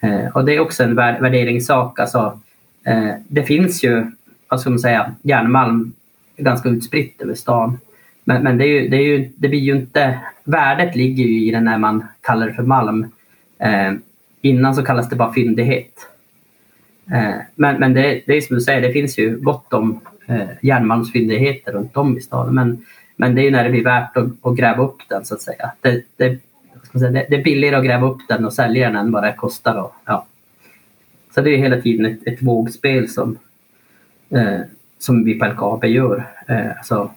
Eh, 0.00 0.26
och 0.35 0.45
det 0.45 0.57
är 0.57 0.61
också 0.61 0.83
en 0.83 0.95
värderingssak. 0.95 1.99
Alltså, 1.99 2.40
eh, 2.87 3.11
det 3.28 3.42
finns 3.42 3.85
ju, 3.85 4.07
vad 4.49 4.61
ska 4.61 4.71
man 4.71 4.78
säga, 4.78 5.14
järnmalm 5.23 5.92
ganska 6.37 6.69
utspritt 6.69 7.23
över 7.23 7.35
stan. 7.35 7.78
Men, 8.25 8.42
men 8.42 8.59
det, 8.59 8.64
är 8.64 8.69
ju, 8.69 8.88
det, 8.88 8.97
är 8.97 9.02
ju, 9.02 9.31
det 9.37 9.49
blir 9.49 9.61
ju 9.61 9.76
inte, 9.76 10.21
värdet 10.45 10.97
ligger 10.97 11.25
ju 11.25 11.49
i 11.49 11.50
det 11.50 11.61
när 11.61 11.78
man 11.78 12.04
kallar 12.21 12.47
det 12.47 12.54
för 12.54 12.62
malm. 12.62 13.07
Eh, 13.59 13.92
innan 14.40 14.75
så 14.75 14.85
kallas 14.85 15.09
det 15.09 15.16
bara 15.16 15.33
fyndighet. 15.33 16.12
Eh, 17.11 17.35
men, 17.55 17.81
men 17.81 17.95
det, 17.95 18.23
det 18.27 18.37
är 18.37 18.41
som 18.41 18.57
du 18.57 18.63
säger, 18.63 18.81
det 18.81 18.93
finns 18.93 19.19
ju 19.19 19.37
gott 19.37 19.73
om 19.73 20.01
eh, 20.27 20.49
järnmalmsfyndigheter 20.63 21.73
runt 21.73 21.97
om 21.97 22.19
i 22.19 22.21
staden. 22.21 22.55
Men, 22.55 22.85
men 23.17 23.35
det 23.35 23.47
är 23.47 23.51
när 23.51 23.65
det 23.65 23.71
blir 23.71 23.85
värt 23.85 24.17
att, 24.17 24.27
att 24.43 24.57
gräva 24.57 24.83
upp 24.83 24.99
den 25.09 25.25
så 25.25 25.35
att 25.35 25.43
säga. 25.43 25.73
Det, 25.81 26.03
det, 26.17 26.39
säga, 26.99 27.11
det, 27.11 27.37
är 27.37 27.45
billigare 27.45 27.77
att 27.77 27.85
gräva 27.85 28.09
upp 28.09 28.21
den 28.29 28.45
och 28.45 28.53
sälja 28.53 28.89
den 28.89 28.97
än 28.97 29.13
vad 29.13 29.23
det 29.23 29.33
kostar. 29.33 29.83
Och, 29.83 29.95
ja. 30.05 30.27
Så 31.35 31.41
det 31.41 31.51
är 31.51 31.59
hela 31.59 31.81
tiden 31.81 32.07
ett, 32.07 32.27
ett 32.27 32.43
vågspel 32.43 33.09
som, 33.09 33.39
eh, 34.31 34.61
som 34.99 35.25
vi 35.25 35.39
på 35.39 35.47
LKAB 35.47 35.85
gör. 35.85 36.27
Eh, 36.49 36.77
alltså, 36.79 37.11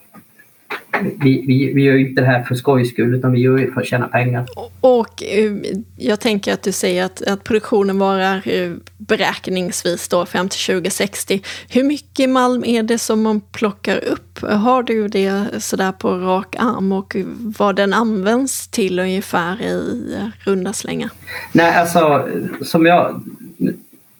vi, 1.03 1.43
vi, 1.47 1.73
vi 1.73 1.83
gör 1.83 1.97
inte 1.97 2.21
det 2.21 2.27
här 2.27 2.43
för 2.43 2.55
skojs 2.55 2.89
skull 2.89 3.15
utan 3.15 3.31
vi 3.31 3.39
gör 3.39 3.57
det 3.57 3.71
för 3.71 3.81
att 3.81 3.87
tjäna 3.87 4.07
pengar. 4.07 4.45
Och 4.81 5.23
eh, 5.23 5.51
jag 5.97 6.19
tänker 6.19 6.53
att 6.53 6.63
du 6.63 6.71
säger 6.71 7.05
att, 7.05 7.21
att 7.21 7.43
produktionen 7.43 7.99
varar 7.99 8.47
eh, 8.47 8.71
beräkningsvis 8.97 10.07
då 10.07 10.25
fram 10.25 10.49
till 10.49 10.59
2060. 10.59 11.41
Hur 11.69 11.83
mycket 11.83 12.29
malm 12.29 12.63
är 12.65 12.83
det 12.83 12.97
som 12.97 13.21
man 13.21 13.41
plockar 13.41 14.03
upp? 14.03 14.39
Har 14.41 14.83
du 14.83 15.07
det 15.07 15.45
sådär 15.59 15.91
på 15.91 16.09
rak 16.17 16.55
arm 16.59 16.91
och 16.91 17.15
vad 17.57 17.75
den 17.75 17.93
används 17.93 18.67
till 18.67 18.99
ungefär 18.99 19.61
i 19.61 20.01
runda 20.39 20.73
slängar? 20.73 21.09
Nej, 21.51 21.75
alltså 21.75 22.29
som 22.61 22.85
jag 22.85 23.21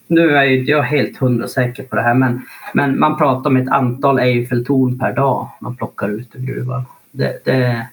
nu 0.07 0.35
är 0.35 0.43
ju 0.43 0.59
inte 0.59 0.71
jag 0.71 0.83
helt 0.83 1.17
hundra 1.17 1.47
säker 1.47 1.83
på 1.83 1.95
det 1.95 2.01
här 2.01 2.13
men, 2.13 2.41
men 2.73 2.99
man 2.99 3.17
pratar 3.17 3.49
om 3.49 3.57
ett 3.57 3.69
antal 3.69 4.19
Eiffeltorn 4.19 4.99
per 4.99 5.13
dag 5.13 5.49
man 5.61 5.75
plockar 5.75 6.09
ut 6.09 6.35
ur 6.35 6.39
gruvan. 6.39 6.85
Det, 7.11 7.45
det, 7.45 7.87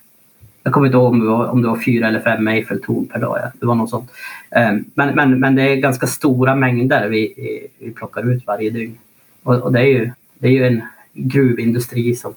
jag 0.62 0.72
kommer 0.72 0.86
inte 0.86 0.96
ihåg 0.96 1.12
om 1.12 1.20
det, 1.20 1.26
var, 1.26 1.46
om 1.46 1.62
det 1.62 1.68
var 1.68 1.76
fyra 1.76 2.08
eller 2.08 2.20
fem 2.20 2.48
Eiffeltorn 2.48 3.06
per 3.06 3.20
dag. 3.20 3.38
Ja. 3.42 3.52
Det 3.60 3.66
var 3.66 3.74
något 3.74 3.90
sånt. 3.90 4.10
Ehm, 4.50 4.84
men, 4.94 5.14
men, 5.14 5.40
men 5.40 5.54
det 5.54 5.62
är 5.62 5.76
ganska 5.76 6.06
stora 6.06 6.54
mängder 6.54 7.08
vi, 7.08 7.34
vi 7.78 7.90
plockar 7.90 8.30
ut 8.30 8.46
varje 8.46 8.70
dygn. 8.70 8.98
Och, 9.42 9.54
och 9.54 9.72
det, 9.72 9.80
är 9.80 9.86
ju, 9.86 10.10
det 10.38 10.46
är 10.48 10.52
ju 10.52 10.66
en 10.66 10.82
gruvindustri 11.12 12.14
som, 12.14 12.34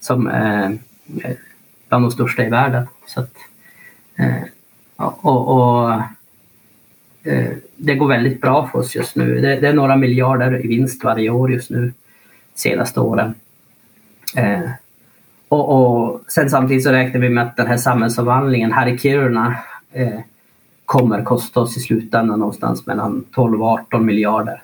som 0.00 0.26
är 0.26 0.78
bland 1.88 2.04
de 2.04 2.10
största 2.10 2.46
i 2.46 2.50
världen. 2.50 2.86
Så 3.06 3.20
att, 3.20 3.34
ehm, 4.16 4.44
och, 4.96 5.48
och 5.48 6.00
det 7.76 7.94
går 7.94 8.08
väldigt 8.08 8.40
bra 8.40 8.68
för 8.72 8.78
oss 8.78 8.94
just 8.94 9.16
nu. 9.16 9.40
Det, 9.40 9.60
det, 9.60 9.68
är 9.68 9.72
några 9.72 9.96
miljarder 9.96 10.64
i 10.64 10.68
vinst 10.68 11.04
varje 11.04 11.30
år 11.30 11.52
just 11.52 11.70
nu, 11.70 11.92
senaste 12.54 13.00
åren. 13.00 13.34
Eh, 14.36 14.70
och, 15.48 15.68
och, 15.68 16.20
sen 16.28 16.50
samtidigt 16.50 16.84
så 16.84 16.92
räknar 16.92 17.20
vi 17.20 17.28
med 17.28 17.44
att 17.44 17.56
den 17.56 17.66
här 17.66 17.76
samhällsomvandlingen 17.76 18.72
här 18.72 18.86
i 18.86 18.98
Kiruna 18.98 19.56
eh, 19.92 20.20
kommer 20.84 21.22
kosta 21.22 21.60
oss 21.60 21.76
i 21.76 21.80
slutändan 21.80 22.38
någonstans 22.38 22.86
mellan 22.86 23.24
12 23.32 23.62
och 23.62 23.68
18 23.68 24.06
miljarder. 24.06 24.62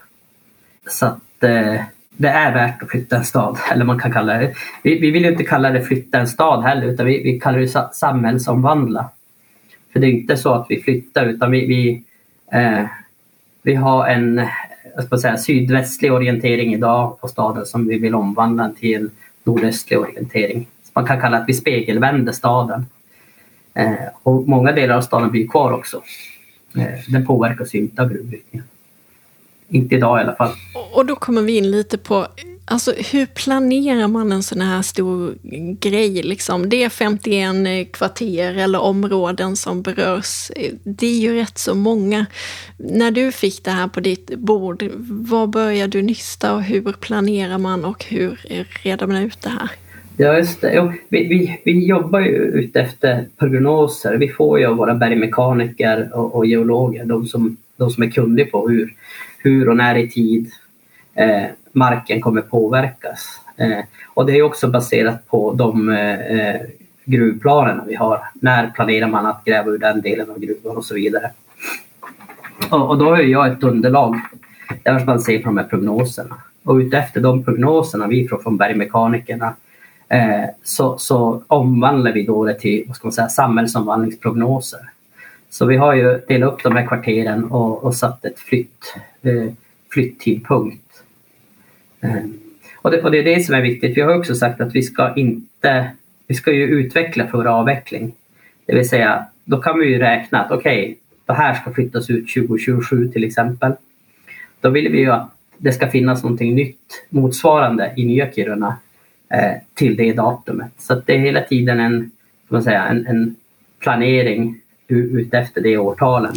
Så 0.87 1.07
att 1.07 1.43
eh, 1.43 1.81
det 2.17 2.29
är 2.29 2.55
värt 2.55 2.83
att 2.83 2.91
flytta 2.91 3.17
en 3.17 3.25
stad, 3.25 3.59
eller 3.73 3.85
man 3.85 3.99
kan 3.99 4.13
kalla 4.13 4.35
det. 4.35 4.55
Vi, 4.83 4.99
vi 4.99 5.11
vill 5.11 5.25
ju 5.25 5.31
inte 5.31 5.45
kalla 5.45 5.71
det 5.71 5.83
flytta 5.83 6.19
en 6.19 6.29
stad 6.29 6.63
heller, 6.63 6.87
utan 6.87 7.07
vi, 7.07 7.23
vi 7.23 7.41
kallar 7.41 7.59
det 7.59 7.89
samhällsomvandla. 7.93 9.11
För 9.93 10.01
det 10.01 10.07
är 10.07 10.11
inte 10.11 10.37
så 10.37 10.55
att 10.55 10.67
vi 10.69 10.83
flyttar, 10.83 11.27
utan 11.27 11.51
vi, 11.51 11.67
vi 11.67 12.05
eh, 12.59 12.85
vi 13.63 13.75
har 13.75 14.07
en 14.07 14.47
jag 14.95 15.05
ska 15.05 15.19
säga, 15.19 15.39
sydvästlig 15.39 16.13
orientering 16.13 16.75
idag 16.75 17.21
på 17.21 17.29
staden 17.29 17.67
som 17.67 17.89
vi 17.89 17.99
vill 17.99 18.15
omvandla 18.15 18.71
till 18.81 19.11
nordöstlig 19.45 19.99
orientering. 19.99 20.67
Man 20.93 21.07
kan 21.07 21.21
kalla 21.21 21.39
att 21.39 21.49
vi 21.49 21.55
spegelvänder 21.55 22.33
staden. 22.33 22.87
Eh, 23.75 23.93
och 24.23 24.49
många 24.49 24.73
delar 24.73 24.97
av 24.97 25.01
staden 25.01 25.31
blir 25.31 25.49
kvar 25.49 25.73
också. 25.73 26.03
Eh, 26.77 27.13
den 27.13 27.27
påverkas 27.27 27.75
inte 27.75 28.03
av 28.03 28.09
gruvbrytningen. 28.09 28.67
Inte 29.69 29.95
idag 29.95 30.19
i 30.19 30.23
alla 30.23 30.35
fall. 30.35 30.53
Och 30.95 31.07
då 31.07 31.17
kommer 31.17 31.43
vi 31.43 31.59
in 31.59 31.71
lite 31.71 31.99
på 31.99 32.27
Alltså 32.73 32.93
hur 33.13 33.27
planerar 33.27 34.09
man 34.09 34.33
en 34.33 34.43
sån 34.43 34.61
här 34.61 34.83
stor 34.83 35.35
grej? 35.81 36.23
Liksom? 36.23 36.69
Det 36.69 36.85
är 36.85 36.89
51 36.89 37.67
eh, 37.67 37.93
kvarter 37.93 38.55
eller 38.55 38.81
områden 38.81 39.57
som 39.57 39.83
berörs. 39.83 40.51
Det 40.85 41.07
är 41.07 41.21
ju 41.21 41.35
rätt 41.35 41.59
så 41.59 41.75
många. 41.75 42.27
När 42.77 43.11
du 43.11 43.33
fick 43.33 43.65
det 43.65 43.71
här 43.71 43.89
på 43.89 44.01
ditt 44.01 44.39
bord, 44.39 44.85
vad 45.09 45.51
börjar 45.51 45.89
du 45.89 46.03
nysta 46.03 46.55
och 46.55 46.63
hur 46.63 46.93
planerar 46.93 47.59
man 47.59 47.85
och 47.85 48.05
hur 48.05 48.41
reder 48.83 49.07
man 49.07 49.17
ut 49.17 49.43
det 49.43 49.49
här? 49.49 49.71
Ja, 50.17 50.39
just 50.39 50.61
det. 50.61 50.95
Vi, 51.09 51.29
vi, 51.29 51.61
vi 51.65 51.87
jobbar 51.87 52.21
ju 52.21 52.37
utefter 52.37 53.27
prognoser. 53.39 54.17
Vi 54.17 54.29
får 54.29 54.59
ju 54.59 54.67
av 54.67 54.77
våra 54.77 54.95
bergmekaniker 54.95 56.11
och, 56.15 56.35
och 56.35 56.47
geologer, 56.47 57.05
de 57.05 57.27
som, 57.27 57.57
de 57.77 57.91
som 57.91 58.03
är 58.03 58.11
kunniga 58.11 58.47
på 58.47 58.69
hur, 58.69 58.95
hur 59.39 59.69
och 59.69 59.77
när 59.77 59.97
i 59.97 60.09
tid 60.09 60.51
eh, 61.15 61.45
marken 61.73 62.21
kommer 62.21 62.41
påverkas. 62.41 63.41
Eh, 63.57 63.85
och 64.15 64.27
det 64.27 64.39
är 64.39 64.43
också 64.43 64.69
baserat 64.69 65.27
på 65.27 65.53
de 65.53 65.89
eh, 65.89 66.61
gruvplanerna 67.05 67.85
vi 67.87 67.95
har. 67.95 68.21
När 68.35 68.71
planerar 68.71 69.09
man 69.09 69.27
att 69.27 69.45
gräva 69.45 69.71
ur 69.71 69.79
den 69.79 70.01
delen 70.01 70.31
av 70.31 70.39
gruvan 70.39 70.77
och 70.77 70.85
så 70.85 70.95
vidare. 70.95 71.31
Och, 72.71 72.99
då 72.99 73.05
har 73.05 73.19
jag 73.19 73.53
ett 73.53 73.63
underlag 73.63 74.21
där 74.83 75.05
man 75.07 75.21
ser 75.21 75.39
på 75.39 75.45
de 75.45 75.57
här 75.57 75.65
prognoserna. 75.65 76.37
Och 76.65 76.75
utefter 76.75 77.21
de 77.21 77.45
prognoserna 77.45 78.07
vi 78.07 78.29
får 78.29 78.39
från 78.39 78.57
bergmekanikerna 78.57 79.55
eh, 80.09 80.45
så, 80.65 80.99
så 80.99 81.43
omvandlar 81.47 82.13
vi 82.13 82.27
då 82.27 82.45
det 82.45 82.55
till 82.55 82.85
vad 82.87 82.97
ska 82.97 83.07
man 83.07 83.13
säga, 83.13 83.29
samhällsomvandlingsprognoser. 83.29 84.81
Så 85.51 85.67
vi 85.67 85.77
har 85.77 85.95
ju 85.95 86.21
delat 86.29 86.53
upp 86.53 86.63
de 86.63 86.77
här 86.77 86.87
kvarteren 86.87 87.45
och, 87.45 87.85
och 87.85 87.95
satt 87.95 88.25
ett 88.25 88.39
flytt, 88.39 88.95
eh, 89.23 89.53
flytttidpunkt 89.93 90.82
Mm. 92.03 92.33
och 92.77 92.91
det, 92.91 93.03
och 93.03 93.11
det 93.11 93.19
är 93.19 93.25
det 93.25 93.41
som 93.41 93.55
är 93.55 93.63
viktigt. 93.63 93.97
Vi 93.97 94.01
har 94.01 94.19
också 94.19 94.35
sagt 94.35 94.61
att 94.61 94.75
vi 94.75 94.83
ska 94.83 95.15
inte 95.15 95.91
vi 96.27 96.35
ska 96.35 96.53
ju 96.53 96.65
utveckla 96.65 97.27
för 97.27 97.45
avveckling. 97.45 98.15
Det 98.67 98.75
vill 98.75 98.89
säga, 98.89 99.27
då 99.45 99.57
kan 99.57 99.79
vi 99.79 99.87
ju 99.87 99.99
räkna 99.99 100.43
att 100.43 100.51
okej, 100.51 100.83
okay, 100.83 100.97
det 101.27 101.33
här 101.33 101.55
ska 101.55 101.73
flyttas 101.73 102.11
ut 102.11 102.35
2027 102.35 103.09
till 103.09 103.25
exempel. 103.25 103.73
Då 104.61 104.71
vill 104.71 104.93
vi 104.93 104.99
ju 104.99 105.11
att 105.11 105.31
det 105.59 105.73
ska 105.73 105.91
finnas 105.91 106.23
någonting 106.23 106.55
nytt 106.55 107.07
motsvarande 107.09 107.93
i 107.97 108.05
Nya 108.05 108.33
Kiruna 108.33 108.77
eh, 109.29 109.53
till 109.75 109.97
det 109.97 110.13
datumet. 110.13 110.73
Så 110.79 110.95
det 110.95 111.15
är 111.15 111.19
hela 111.19 111.41
tiden 111.41 111.81
en, 111.81 112.11
man 112.49 112.63
säga, 112.63 112.85
en, 112.85 113.07
en 113.07 113.37
planering 113.79 114.61
utefter 114.89 115.61
det 115.61 115.79
årtalen. 115.79 116.35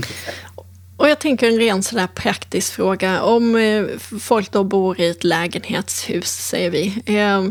Och 0.98 1.10
jag 1.10 1.20
tänker 1.20 1.48
en 1.48 1.58
ren 1.58 1.84
sådär 1.84 2.08
praktisk 2.08 2.74
fråga. 2.74 3.22
Om 3.22 3.56
eh, 3.56 3.86
folk 4.20 4.52
då 4.52 4.64
bor 4.64 5.02
i 5.02 5.10
ett 5.10 5.24
lägenhetshus, 5.24 6.30
säger 6.30 6.70
vi. 6.70 7.04
Eh, 7.06 7.44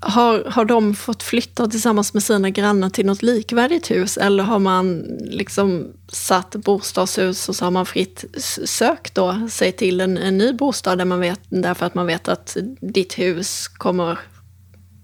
har, 0.00 0.44
har 0.44 0.64
de 0.64 0.94
fått 0.94 1.22
flytta 1.22 1.66
tillsammans 1.66 2.14
med 2.14 2.22
sina 2.22 2.50
grannar 2.50 2.90
till 2.90 3.06
något 3.06 3.22
likvärdigt 3.22 3.90
hus 3.90 4.16
eller 4.16 4.44
har 4.44 4.58
man 4.58 4.98
liksom 5.20 5.92
satt 6.08 6.50
bostadshus 6.56 7.48
och 7.48 7.56
så 7.56 7.64
har 7.64 7.70
man 7.70 7.86
fritt 7.86 8.24
sökt 8.64 9.14
då 9.14 9.48
sig 9.50 9.72
till 9.72 10.00
en, 10.00 10.18
en 10.18 10.38
ny 10.38 10.52
bostad 10.52 10.98
där 10.98 11.04
man 11.04 11.20
vet, 11.20 11.40
därför 11.48 11.86
att 11.86 11.94
man 11.94 12.06
vet 12.06 12.28
att 12.28 12.56
ditt 12.80 13.18
hus 13.18 13.68
kommer 13.68 14.18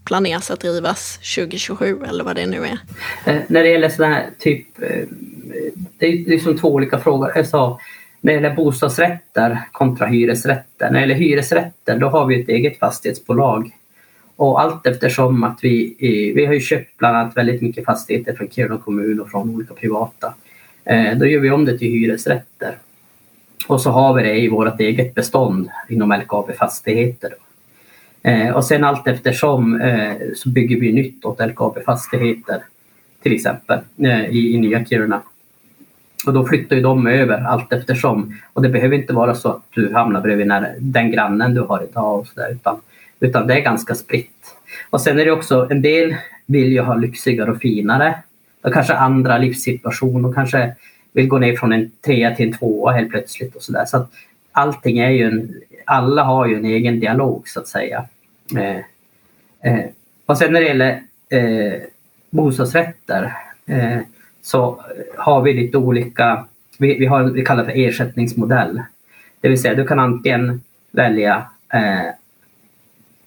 planeras 0.04 0.50
att 0.50 0.64
rivas 0.64 1.18
2027 1.37 2.00
eller 2.09 2.25
vad 2.25 2.37
det 2.37 2.47
nu 2.47 2.64
är? 2.64 2.78
Eh, 3.26 3.42
när 3.47 3.62
det 3.62 3.68
gäller 3.68 3.88
sådana 3.88 4.14
här 4.14 4.30
typ 4.38 4.82
eh, 4.82 5.06
det 5.99 6.06
är 6.06 6.28
liksom 6.28 6.59
två 6.59 6.75
olika 6.75 6.99
frågor. 6.99 7.38
Alltså, 7.38 7.78
när 8.21 8.32
det 8.32 8.40
gäller 8.40 8.56
bostadsrätter 8.56 9.59
kontra 9.73 10.06
hyresrätter. 10.06 10.90
När 10.90 10.92
det 10.92 11.00
gäller 11.00 11.14
hyresrätter 11.14 11.99
då 11.99 12.09
har 12.09 12.26
vi 12.26 12.42
ett 12.42 12.49
eget 12.49 12.78
fastighetsbolag. 12.78 13.71
Och 14.37 14.61
allt 14.61 14.87
eftersom 14.87 15.44
att 15.44 15.59
vi, 15.62 15.97
vi 16.37 16.47
har 16.47 16.54
ju 16.54 16.61
köpt 16.61 16.97
bland 16.97 17.16
annat 17.16 17.37
väldigt 17.37 17.62
mycket 17.62 17.85
fastigheter 17.85 18.32
från 18.32 18.49
Kiruna 18.49 18.78
kommun 18.78 19.21
och 19.21 19.30
från 19.30 19.54
olika 19.54 19.75
privata. 19.75 20.35
Eh, 20.85 21.18
då 21.18 21.26
gör 21.26 21.40
vi 21.40 21.50
om 21.50 21.64
det 21.64 21.78
till 21.78 21.90
hyresrätter. 21.90 22.78
Och 23.68 23.80
så 23.80 23.90
har 23.90 24.14
vi 24.14 24.23
det 24.23 24.38
i 24.38 24.49
vårt 24.49 24.80
eget 24.80 25.14
bestånd 25.14 25.68
inom 25.88 26.12
LKAB 26.12 26.56
Fastigheter. 26.56 27.35
Eh, 28.23 28.50
och 28.50 28.64
sen 28.64 28.85
allt 28.85 29.07
eftersom 29.07 29.81
eh, 29.81 30.12
så 30.35 30.49
bygger 30.49 30.81
vi 30.81 30.93
nytt 30.93 31.25
åt 31.25 31.41
LKAB 31.41 31.79
Fastigheter 31.87 32.62
till 33.23 33.33
exempel 33.33 33.79
eh, 33.99 34.25
i, 34.25 34.55
i 34.55 34.59
Nya 34.59 34.85
Kiruna. 34.85 35.23
Och 36.26 36.33
då 36.33 36.47
flyttar 36.47 36.76
ju 36.76 36.83
de 36.83 37.07
över 37.07 37.38
allt 37.38 37.73
eftersom. 37.73 38.38
Och 38.52 38.62
det 38.62 38.69
behöver 38.69 38.97
inte 38.97 39.12
vara 39.12 39.35
så 39.35 39.49
att 39.49 39.62
du 39.71 39.95
hamnar 39.95 40.21
bredvid 40.21 40.47
när, 40.47 40.75
den 40.79 41.11
grannen 41.11 41.55
du 41.55 41.61
har 41.61 41.83
idag 41.91 42.21
och 42.21 42.26
så 42.26 42.41
där, 42.41 42.52
utan, 42.52 42.81
utan 43.21 43.47
det 43.47 43.55
är 43.55 43.61
ganska 43.61 43.95
spritt. 43.95 44.57
Och 44.91 45.00
sen 45.00 45.19
är 45.19 45.25
det 45.25 45.33
också 45.33 45.67
en 45.71 45.83
del 45.83 46.14
vill 46.47 46.73
ju 46.73 46.81
ha 46.81 46.95
lyxigare 46.95 47.50
och 47.50 47.59
finare. 47.59 48.14
Och 48.62 48.73
kanske 48.73 48.95
andra 48.95 49.38
livssituationer 49.38 50.29
och 50.29 50.35
kanske 50.35 50.75
vill 51.12 51.29
gå 51.29 51.38
ner 51.38 51.57
från 51.57 51.73
en 51.73 51.91
trea 52.05 52.35
till 52.35 52.47
en 52.47 52.59
tvåa 52.59 52.93
helt 52.93 53.11
plötsligt 53.11 53.57
och 53.57 53.62
sådär. 53.62 53.85
Så 53.85 53.97
att 53.97 54.12
allting 54.52 54.99
är 54.99 55.11
ju 55.11 55.25
en, 55.25 55.54
alla 55.85 56.23
har 56.23 56.47
ju 56.47 56.56
en 56.56 56.64
egen 56.64 57.00
dialog 57.00 57.49
så 57.49 57.61
att 57.61 57.68
säga. 57.68 58.04
Eh, 58.56 58.76
eh, 59.73 59.85
och 60.26 60.38
sen 60.38 60.52
när 60.52 60.61
det 60.61 60.66
gäller 60.66 61.02
eh, 61.28 61.80
bostadsrätter 62.30 63.32
eh, 63.66 63.99
så 64.42 64.85
har 65.16 65.42
vi 65.42 65.52
lite 65.52 65.78
olika, 65.78 66.47
vi, 66.78 66.99
vi, 66.99 67.06
har, 67.06 67.23
vi 67.23 67.44
kallar 67.44 67.64
det 67.64 67.73
för 67.73 67.78
ersättningsmodell. 67.78 68.82
Det 69.40 69.49
vill 69.49 69.61
säga 69.61 69.75
du 69.75 69.87
kan 69.87 69.99
antingen 69.99 70.62
välja, 70.90 71.47
eh, 71.73 72.06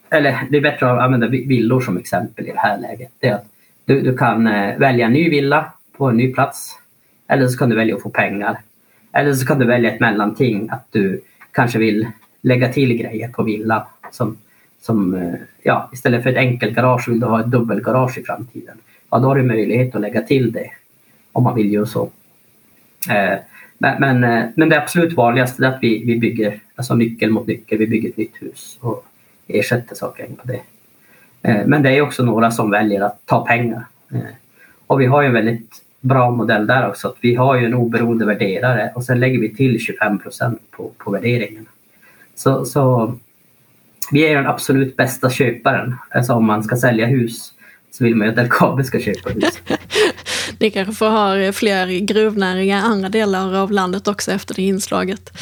eller 0.09 0.47
det 0.49 0.57
är 0.57 0.61
bättre 0.61 0.91
att 0.91 0.99
använda 0.99 1.27
villor 1.27 1.81
som 1.81 1.97
exempel 1.97 2.47
i 2.47 2.51
det 2.51 2.59
här 2.59 2.77
läget. 2.77 3.11
Det 3.19 3.27
är 3.27 3.35
att 3.35 3.45
du, 3.85 4.01
du 4.01 4.17
kan 4.17 4.47
eh, 4.47 4.77
välja 4.77 5.05
en 5.05 5.13
ny 5.13 5.29
villa 5.29 5.71
på 5.97 6.09
en 6.09 6.17
ny 6.17 6.33
plats 6.33 6.79
eller 7.27 7.47
så 7.47 7.57
kan 7.57 7.69
du 7.69 7.75
välja 7.75 7.95
att 7.95 8.01
få 8.01 8.09
pengar. 8.09 8.59
Eller 9.15 9.33
så 9.33 9.45
kan 9.45 9.59
du 9.59 9.65
välja 9.65 9.93
ett 9.93 9.99
mellanting, 9.99 10.69
att 10.71 10.87
du 10.91 11.21
kanske 11.51 11.79
vill 11.79 12.07
lägga 12.41 12.73
till 12.73 12.97
grejer 12.97 13.27
på 13.27 13.43
villan 13.43 13.81
som, 14.11 14.37
som 14.81 15.13
eh, 15.13 15.33
ja, 15.63 15.89
istället 15.93 16.23
för 16.23 16.29
ett 16.29 16.37
enkelgarage 16.37 17.09
vill 17.09 17.19
du 17.19 17.25
ha 17.25 17.39
ett 17.39 17.51
dubbelgarage 17.51 18.17
i 18.17 18.23
framtiden. 18.23 18.77
Ja, 19.09 19.19
då 19.19 19.27
har 19.27 19.35
du 19.35 19.43
möjlighet 19.43 19.95
att 19.95 20.01
lägga 20.01 20.21
till 20.21 20.51
det 20.51 20.71
om 21.31 21.43
man 21.43 21.55
vill 21.55 21.73
göra 21.73 21.85
så. 21.85 22.09
Eh, 23.09 23.39
men, 23.77 23.99
men, 23.99 24.23
eh, 24.23 24.45
men, 24.55 24.69
det 24.69 24.81
absolut 24.81 25.13
vanligaste 25.13 25.65
är 25.65 25.69
att 25.69 25.79
vi, 25.81 26.03
vi 26.05 26.19
bygger 26.19 26.59
alltså 26.75 26.95
nyckel 26.95 27.31
mot 27.31 27.47
nyckel. 27.47 27.77
Vi 27.77 27.87
bygger 27.87 28.09
ett 28.09 28.17
nytt 28.17 28.41
hus 28.41 28.77
och 28.81 29.05
ersätter 29.47 29.95
saker 29.95 30.27
på 30.27 30.47
det. 30.47 30.61
Men 31.65 31.83
det 31.83 31.89
är 31.89 32.01
också 32.01 32.23
några 32.23 32.51
som 32.51 32.71
väljer 32.71 33.01
att 33.01 33.25
ta 33.25 33.45
pengar. 33.45 33.85
Och 34.87 35.01
vi 35.01 35.05
har 35.05 35.21
ju 35.21 35.27
en 35.27 35.33
väldigt 35.33 35.84
bra 36.05 36.31
modell 36.31 36.67
där 36.67 36.89
också. 36.89 37.07
Att 37.07 37.17
vi 37.21 37.35
har 37.35 37.55
ju 37.55 37.65
en 37.65 37.73
oberoende 37.73 38.25
värderare 38.25 38.91
och 38.95 39.03
sen 39.03 39.19
lägger 39.19 39.39
vi 39.39 39.55
till 39.55 39.79
25 39.79 40.19
procent 40.19 40.61
på, 40.71 40.91
på 40.97 41.11
värderingen. 41.11 41.65
Så, 42.35 42.65
så 42.65 43.13
vi 44.11 44.27
är 44.27 44.35
den 44.35 44.47
absolut 44.47 44.97
bästa 44.97 45.29
köparen. 45.29 45.95
Alltså 46.09 46.33
om 46.33 46.45
man 46.45 46.63
ska 46.63 46.75
sälja 46.75 47.05
hus 47.05 47.53
så 47.91 48.03
vill 48.03 48.15
man 48.15 48.27
ju 48.27 48.33
att 48.33 48.45
LKAB 48.45 48.85
ska 48.85 48.99
köpa 48.99 49.29
hus. 49.29 49.61
Ni 50.59 50.71
kanske 50.71 50.93
får 50.93 51.09
ha 51.09 51.53
fler 51.53 51.99
gruvnäringar 51.99 52.77
i 52.77 52.81
andra 52.81 53.09
delar 53.09 53.53
av 53.53 53.71
landet 53.71 54.07
också 54.07 54.31
efter 54.31 54.55
det 54.55 54.61
inslaget. 54.61 55.37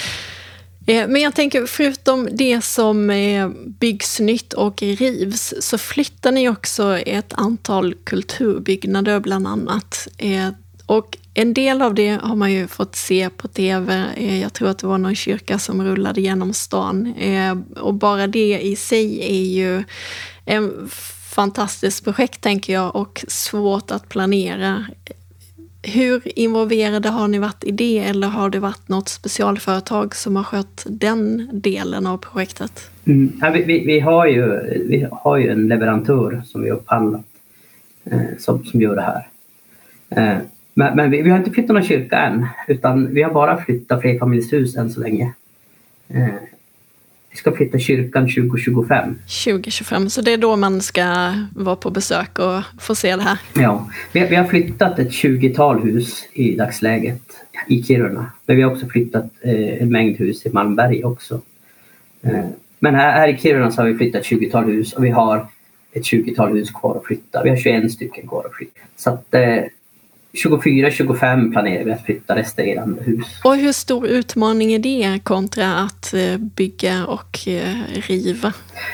Eh, 0.86 1.08
men 1.08 1.22
jag 1.22 1.36
tänker, 1.36 1.66
förutom 1.66 2.30
det 2.32 2.62
som 2.62 3.10
eh, 3.10 3.50
byggs 3.66 4.20
nytt 4.20 4.54
och 4.54 4.82
rivs, 4.82 5.54
så 5.60 5.78
flyttar 5.78 6.32
ni 6.32 6.50
också 6.50 6.98
ett 6.98 7.34
antal 7.34 7.94
kulturbyggnader 8.04 9.20
bland 9.20 9.48
annat. 9.48 10.08
Eh, 10.18 10.50
och 10.86 11.18
en 11.34 11.54
del 11.54 11.82
av 11.82 11.94
det 11.94 12.20
har 12.22 12.36
man 12.36 12.52
ju 12.52 12.68
fått 12.68 12.96
se 12.96 13.30
på 13.30 13.48
tv. 13.48 14.06
Jag 14.42 14.54
tror 14.54 14.70
att 14.70 14.80
det 14.80 14.88
var 14.88 14.98
någon 14.98 15.16
kyrka 15.16 15.60
som 15.60 15.84
rullade 15.86 16.22
genom 16.22 16.54
stan. 16.54 17.14
Och 17.76 17.94
bara 17.94 18.28
det 18.28 18.60
i 18.62 18.76
sig 18.76 19.20
är 19.22 19.46
ju 19.46 19.84
en 20.46 20.90
fantastiskt 21.36 22.04
projekt 22.04 22.42
tänker 22.42 22.74
jag 22.74 22.96
och 22.96 23.26
svårt 23.28 23.92
att 23.92 24.10
planera. 24.10 24.86
Hur 25.84 26.40
involverade 26.40 27.10
har 27.10 27.28
ni 27.28 27.40
varit 27.40 27.64
i 27.64 27.72
det 27.72 28.00
eller 28.00 28.28
har 28.28 28.50
det 28.50 28.60
varit 28.60 28.90
något 28.90 29.10
specialföretag 29.10 30.16
som 30.16 30.36
har 30.36 30.44
skött 30.44 30.86
den 30.90 31.50
delen 31.54 32.08
av 32.08 32.18
projektet? 32.18 32.90
Mm. 33.06 33.32
Ja, 33.42 33.50
vi, 33.50 33.64
vi, 33.64 33.86
vi, 33.86 34.00
har 34.00 34.28
ju, 34.28 34.44
vi 34.88 35.08
har 35.12 35.38
ju 35.38 35.50
en 35.50 35.68
leverantör 35.68 36.42
som 36.46 36.62
vi 36.62 36.72
upphandlat 36.72 37.26
eh, 38.04 38.22
som, 38.40 38.66
som 38.66 38.82
gör 38.82 38.96
det 38.96 39.02
här. 39.02 39.28
Eh, 40.10 40.38
men, 40.74 40.96
men 40.96 41.12
vi, 41.12 41.22
vi, 41.22 41.30
har 41.30 41.38
inte 41.38 41.52
flyttat 41.52 41.74
någon 41.74 41.84
kyrka 41.84 42.18
än 42.18 42.48
utan 42.68 43.14
vi 43.14 43.22
har 43.22 43.34
bara 43.34 43.58
flyttat 43.58 44.02
flerfamiljshus 44.02 44.76
än 44.76 44.90
så 44.90 45.00
länge. 45.00 45.34
Eh, 46.08 46.28
vi 47.34 47.38
ska 47.38 47.52
flytta 47.52 47.80
kyrkan 47.80 48.24
2025. 48.24 49.16
2025, 49.46 50.10
så 50.10 50.22
det 50.22 50.34
är 50.34 50.38
då 50.38 50.56
man 50.56 50.82
ska 50.82 51.34
vara 51.56 51.76
på 51.76 51.90
besök 51.90 52.40
och 52.40 52.62
få 52.80 52.96
se 52.96 53.16
det 53.16 53.22
här? 53.22 53.38
Ja, 53.54 53.90
vi, 54.12 54.26
vi 54.26 54.36
har 54.36 54.46
flyttat 54.46 55.00
ett 55.00 55.10
20-tal 55.10 55.80
hus 55.84 56.28
i 56.34 56.56
dagsläget 56.56 57.22
i 57.68 57.84
Kiruna. 57.84 58.32
Men 58.46 58.56
vi 58.56 58.62
har 58.62 58.72
också 58.72 58.88
flyttat 58.88 59.26
eh, 59.42 59.82
en 59.82 59.92
mängd 59.92 60.18
hus 60.18 60.46
i 60.46 60.50
Malmberg 60.50 61.04
också. 61.04 61.42
Eh, 62.22 62.46
men 62.80 62.96
här, 62.96 63.12
här, 63.12 63.28
i 63.28 63.38
Kiruna 63.38 63.72
så 63.72 63.82
har 63.82 63.88
vi 63.88 63.98
flyttat 63.98 64.22
ett 64.22 64.28
20-tal 64.28 64.66
hus 64.66 64.94
och 64.94 65.06
vi 65.06 65.10
har 65.10 65.48
ett 65.94 66.04
20-tal 66.04 66.52
hus 66.52 66.72
kvar 66.72 66.98
att 66.98 67.06
flytta. 67.06 67.44
Vi 67.44 67.50
har 67.50 67.58
21 67.58 67.92
stycken 67.92 68.28
kvar 68.28 68.46
att 68.46 68.56
flytta. 68.56 68.80
Så 68.98 69.10
att, 69.10 69.34
eh, 69.34 69.64
24-25 70.34 71.52
planerar 71.52 71.84
vi 71.84 71.92
att 71.92 72.06
flytta 72.06 72.36
resterande 72.36 73.04
hus. 73.04 73.42
Och 73.44 73.56
hur 73.56 73.72
stor 73.72 74.08
utmaning 74.08 74.74
är 74.74 74.80
det 74.80 75.20
kontra 75.24 75.76
att 75.76 76.14
eh, 76.14 76.38
bygga 76.38 77.06
och 77.06 77.48
eh, 77.48 77.76
riva? 77.94 78.54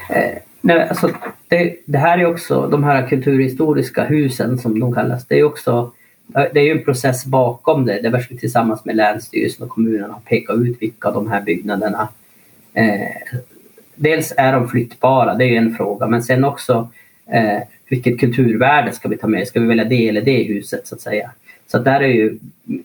Eh, 0.09 0.37
nej, 0.61 0.89
alltså, 0.89 1.11
det, 1.47 1.75
det, 1.85 1.97
här 1.97 2.17
är 2.17 2.25
också, 2.25 2.67
de 2.67 2.83
här 2.83 3.07
kulturhistoriska 3.07 4.03
husen 4.03 4.57
som 4.57 4.79
de 4.79 4.93
kallas, 4.93 5.27
det 5.27 5.39
är 5.39 5.43
också 5.43 5.91
det 6.33 6.59
är 6.59 6.63
ju 6.63 6.71
en 6.71 6.83
process 6.83 7.25
bakom 7.25 7.85
det 7.85 8.01
där 8.01 8.25
vi 8.29 8.37
tillsammans 8.37 8.85
med 8.85 8.95
Länsstyrelsen 8.95 9.63
och 9.63 9.69
kommunen 9.69 10.11
har 10.11 10.19
pekat 10.19 10.57
ut 10.57 10.81
vilka 10.81 11.07
av 11.07 11.13
de 11.13 11.31
här 11.31 11.41
byggnaderna 11.41 12.07
eh, 12.73 13.39
Dels 14.01 14.33
är 14.37 14.53
de 14.53 14.67
flyttbara, 14.67 15.35
det 15.35 15.45
är 15.45 15.57
en 15.57 15.75
fråga, 15.75 16.07
men 16.07 16.23
sen 16.23 16.43
också 16.43 16.89
eh, 17.31 17.61
vilket 17.89 18.19
kulturvärde 18.19 18.91
ska 18.91 19.09
vi 19.09 19.17
ta 19.17 19.27
med? 19.27 19.47
Ska 19.47 19.59
vi 19.59 19.67
välja 19.67 19.85
det 19.85 20.09
eller 20.09 20.21
det 20.21 20.43
huset 20.43 20.87
så 20.87 20.95
att 20.95 21.01
säga? 21.01 21.31
Så 21.67 21.77
att 21.77 21.85
där 21.85 21.99
är 21.99 22.07
ju 22.07 22.39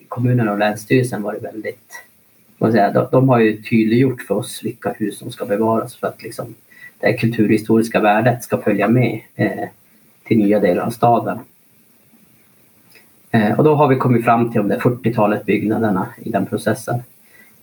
kommunen 0.07 0.49
och 0.49 0.57
Länsstyrelsen 0.57 1.21
varit 1.21 1.43
väldigt, 1.43 2.03
vad 2.57 2.71
säga, 2.71 2.91
de, 2.91 3.07
de, 3.11 3.29
har 3.29 3.39
ju 3.39 3.61
tydliggjort 3.61 4.21
för 4.21 4.35
oss 4.35 4.63
vilka 4.63 4.93
hus 4.93 5.17
som 5.17 5.31
ska 5.31 5.45
bevaras 5.45 5.95
för 5.95 6.07
att 6.07 6.23
liksom, 6.23 6.55
det 6.99 7.13
kulturhistoriska 7.13 7.99
värdet 7.99 8.43
ska 8.43 8.57
följa 8.57 8.87
med 8.87 9.21
eh, 9.35 9.67
till 10.23 10.37
nya 10.37 10.59
delar 10.59 10.83
av 10.83 10.89
staden. 10.89 11.39
Eh, 13.31 13.59
och 13.59 13.63
då 13.63 13.75
har 13.75 13.87
vi 13.87 13.95
kommit 13.95 14.25
fram 14.25 14.51
till 14.51 14.67
de 14.67 14.75
40-talet 14.75 15.45
byggnaderna 15.45 16.07
i 16.23 16.29
den 16.29 16.45
processen. 16.45 17.03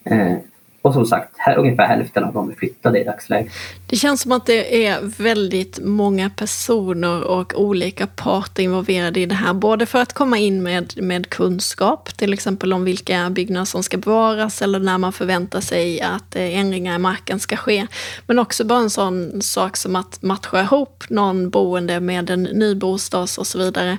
Eh, 0.05 0.37
och 0.83 0.95
som 0.95 1.07
sagt, 1.07 1.35
här, 1.37 1.57
ungefär 1.57 1.87
hälften 1.87 2.25
av 2.25 2.33
dem 2.33 2.51
är 2.51 2.55
flyttade 2.55 3.01
i 3.01 3.05
dagsläget. 3.05 3.53
Det 3.87 3.97
känns 3.97 4.21
som 4.21 4.33
att 4.33 4.47
det 4.47 4.87
är 4.87 5.01
väldigt 5.23 5.79
många 5.83 6.31
personer 6.31 7.23
och 7.23 7.61
olika 7.61 8.07
parter 8.07 8.63
involverade 8.63 9.21
i 9.21 9.27
det 9.27 9.35
här. 9.35 9.53
Både 9.53 9.87
för 9.87 10.03
att 10.03 10.13
komma 10.13 10.39
in 10.39 10.63
med, 10.63 10.93
med 10.97 11.31
kunskap, 11.31 12.17
till 12.17 12.33
exempel 12.33 12.73
om 12.73 12.85
vilka 12.85 13.31
byggnader 13.31 13.65
som 13.65 13.83
ska 13.83 13.97
bevaras 13.97 14.63
eller 14.63 14.79
när 14.79 14.99
man 14.99 15.13
förväntar 15.13 15.61
sig 15.61 16.01
att 16.01 16.37
eh, 16.37 16.59
ändringar 16.59 16.95
i 16.95 16.99
marken 16.99 17.41
ska 17.41 17.57
ske. 17.57 17.87
Men 18.27 18.39
också 18.39 18.65
bara 18.65 18.79
en 18.79 18.91
sån 18.91 19.43
sak 19.43 19.77
som 19.77 19.97
att 19.97 20.23
matcha 20.23 20.61
ihop 20.61 21.05
någon 21.09 21.51
boende 21.51 22.01
med 22.01 22.31
en 22.31 22.43
ny 22.43 22.75
bostad 22.75 23.29
och 23.39 23.47
så 23.47 23.59
vidare. 23.59 23.99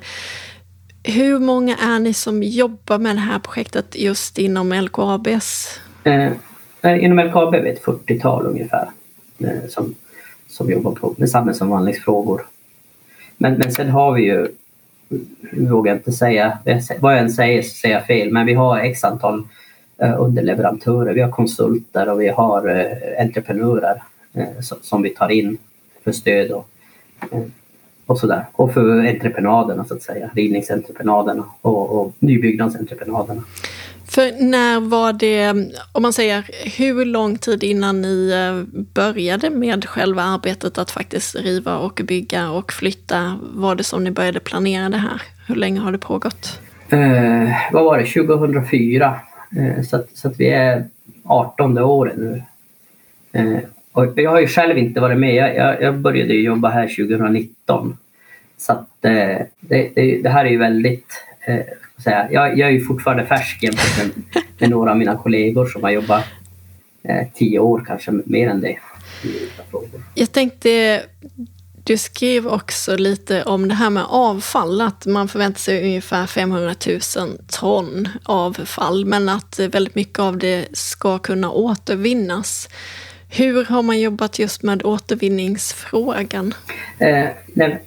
Hur 1.04 1.39
många 1.39 1.78
är 1.78 2.00
ni 2.00 2.13
som 2.13 2.43
jobbar 2.43 2.98
med 2.98 3.15
det 3.15 3.19
här 3.19 3.39
projektet 3.39 3.96
just 3.96 4.38
inom 4.38 4.74
LKABs 4.74 5.80
eh 6.04 6.32
Eh, 6.84 7.04
inom 7.04 7.19
LKAB 7.19 7.56
är 7.56 7.62
vi 7.62 7.69
ett 7.69 7.84
40-tal 7.84 8.46
ungefär 8.46 8.89
eh, 9.39 9.67
som, 9.69 9.96
som 10.48 10.72
jobbar 10.72 10.91
på, 10.91 11.15
med 11.17 11.30
samhällsomvandlingsfrågor. 11.30 12.46
Men, 13.38 13.54
men 13.54 13.72
sen 13.72 13.89
har 13.89 14.13
vi 14.13 14.24
ju, 14.24 14.48
nu 15.52 15.69
vågar 15.69 15.91
jag 15.91 15.98
inte 15.98 16.12
säga, 16.12 16.58
vad 17.00 17.13
jag 17.13 17.19
än 17.19 17.32
säger 17.32 17.62
så 17.62 17.69
säger 17.69 17.96
jag 17.96 18.06
fel, 18.06 18.32
men 18.32 18.46
vi 18.46 18.54
har 18.54 18.80
x 18.80 19.04
antal 19.04 19.48
eh, 19.98 20.22
underleverantörer, 20.22 21.13
vi 21.13 21.22
har 21.22 21.32
konsulter 21.32 22.10
och 22.10 22.22
vi 22.22 22.28
har 22.28 22.86
entreprenörer 23.19 24.04
som 24.82 25.02
vi 25.02 25.10
tar 25.10 25.30
in 25.30 25.58
för 26.04 26.12
stöd 26.12 26.52
och, 26.52 26.67
och 28.06 28.19
sådär. 28.19 28.46
Och 28.52 28.74
för 28.74 29.08
entreprenaderna 29.08 29.86
så 29.86 29.93
att 29.93 30.02
säga, 30.02 30.30
rivningsentreprenaderna 30.36 31.46
och, 31.62 32.00
och 32.00 32.13
nybyggnadsentreprenaderna. 32.19 33.43
För 34.13 34.43
när 34.43 34.80
var 34.80 35.13
det, 35.13 35.49
om 35.91 36.02
man 36.02 36.13
säger 36.13 36.43
hur 36.78 37.06
lång 37.06 37.38
tid 37.38 37.63
innan 37.63 38.02
ni 38.02 38.32
eh, 38.32 38.84
började 38.93 39.49
med 39.49 39.86
själva 39.86 40.23
arbetet 40.23 40.78
att 40.78 40.91
faktiskt 40.91 41.36
riva 41.36 41.78
och 41.78 42.02
bygga 42.04 42.52
och 42.52 42.73
flytta 42.73 43.39
var 43.41 43.76
det 43.76 43.84
som 43.84 44.04
ni 44.04 44.12
började 44.12 44.39
planera 44.39 44.89
det 44.89 44.97
här? 44.97 45.21
Hur 45.47 45.56
länge 45.56 45.80
har 45.80 45.91
det 45.91 45.97
pågått? 45.97 46.60
Eh, 46.89 47.49
vad 47.71 47.84
var 47.84 47.97
det, 47.97 48.06
2004? 48.06 49.19
Eh, 49.58 49.84
så, 49.84 49.95
att, 49.95 50.10
så 50.13 50.28
att 50.28 50.39
vi 50.39 50.49
är 50.49 50.86
18 51.26 51.78
året 51.78 52.17
nu. 52.17 52.43
Eh, 53.32 53.58
och 53.91 54.13
jag 54.15 54.32
har 54.32 54.39
ju 54.39 54.47
själv 54.47 54.78
inte 54.78 54.99
varit 54.99 55.19
med. 55.19 55.36
Jag, 55.36 55.56
jag, 55.56 55.82
jag 55.82 55.99
började 55.99 56.34
jobba 56.34 56.69
här 56.69 56.88
2019. 56.88 57.97
Så 58.58 58.71
att, 58.73 59.06
eh, 59.06 59.45
det, 59.60 59.89
det, 59.95 60.21
det, 60.23 60.30
här 60.30 60.45
är 60.45 60.49
ju 60.49 60.58
väldigt 60.58 61.23
eh, 61.45 61.60
säga, 62.01 62.27
jag, 62.32 62.58
jag 62.58 62.69
är 62.69 62.73
ju 62.73 62.86
fortfarande 62.86 63.25
färsk 63.25 63.63
jämfört 63.63 63.97
med, 63.97 64.43
med 64.58 64.69
några 64.69 64.91
av 64.91 64.97
mina 64.97 65.15
kollegor 65.15 65.65
som 65.65 65.84
har 65.84 65.89
jobbat 65.89 66.25
eh, 67.03 67.27
tio 67.34 67.60
år, 67.60 67.84
kanske 67.88 68.12
mer 68.12 68.49
än 68.49 68.62
det. 68.62 68.77
Jag 70.15 70.32
tänkte, 70.32 71.03
du 71.84 71.97
skrev 71.97 72.47
också 72.47 72.95
lite 72.95 73.43
om 73.43 73.67
det 73.67 73.75
här 73.75 73.89
med 73.89 74.06
avfall, 74.10 74.82
att 74.82 75.06
man 75.06 75.27
förväntar 75.27 75.60
sig 75.60 75.84
ungefär 75.84 76.27
500 76.27 76.75
000 77.17 77.38
ton 77.47 78.08
avfall, 78.23 79.06
men 79.06 79.29
att 79.29 79.60
väldigt 79.60 79.95
mycket 79.95 80.19
av 80.19 80.38
det 80.38 80.67
ska 80.73 81.17
kunna 81.19 81.51
återvinnas. 81.51 82.69
Hur 83.29 83.65
har 83.65 83.82
man 83.82 83.99
jobbat 83.99 84.39
just 84.39 84.63
med 84.63 84.84
återvinningsfrågan? 84.84 86.53
Eh, 86.99 87.27
nej, 87.53 87.84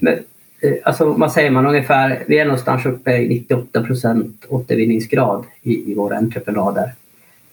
Eh, 0.61 0.73
alltså 0.85 1.07
man 1.07 1.31
säger 1.31 1.51
man 1.51 1.67
ungefär, 1.67 2.25
vi 2.27 2.39
är 2.39 2.45
någonstans 2.45 2.87
uppe 2.87 3.17
i 3.17 3.29
98 3.29 3.83
procent 3.83 4.45
återvinningsgrad 4.49 5.45
i, 5.63 5.91
i 5.91 5.95
våra 5.95 6.17
entreprenader. 6.17 6.95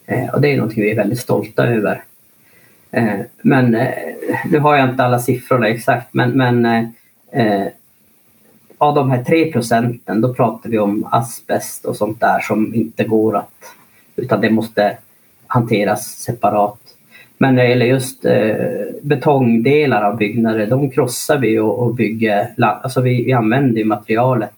Eh, 0.06 0.30
och 0.34 0.42
det 0.42 0.48
är 0.48 0.58
någonting 0.58 0.84
vi 0.84 0.92
är 0.92 0.96
väldigt 0.96 1.20
stolta 1.20 1.68
över. 1.68 2.04
Eh, 2.92 3.20
men 3.42 3.76
eh, 3.76 3.90
nu 4.52 4.60
har 4.60 4.76
jag 4.76 4.90
inte 4.90 5.04
alla 5.04 5.20
siffrorna 5.20 5.68
exakt 5.68 6.14
men, 6.14 6.32
men 6.32 6.66
eh, 6.66 6.86
eh 7.32 7.68
av 8.78 8.96
de 8.96 9.12
här 9.12 9.24
3 9.24 9.52
procenten 9.52 10.22
då 10.22 10.34
pratar 10.34 10.70
vi 10.70 10.80
om 10.80 11.08
asbest 11.12 11.86
och 11.86 11.96
sånt 11.96 12.20
där 12.20 12.40
som 12.40 12.76
inte 12.76 13.04
går 13.04 13.38
att 13.38 13.76
utan 14.16 14.42
det 14.42 14.50
måste 14.50 14.98
hanteras 15.48 16.06
separat. 16.06 16.80
Men 17.44 17.56
när 17.56 17.64
det 17.64 17.70
gäller 17.70 17.86
just 17.86 18.26
eh, 18.26 18.56
betongdelar 19.02 20.04
av 20.04 20.18
byggnader, 20.18 20.68
de 20.68 20.90
krossar 20.90 21.38
vi 21.38 21.60
och, 21.60 21.80
och 21.80 21.96
bygger, 21.96 22.54
alltså 22.58 23.02
vi, 23.02 23.24
vi 23.24 23.34
använder 23.34 23.84
materialet 23.84 24.54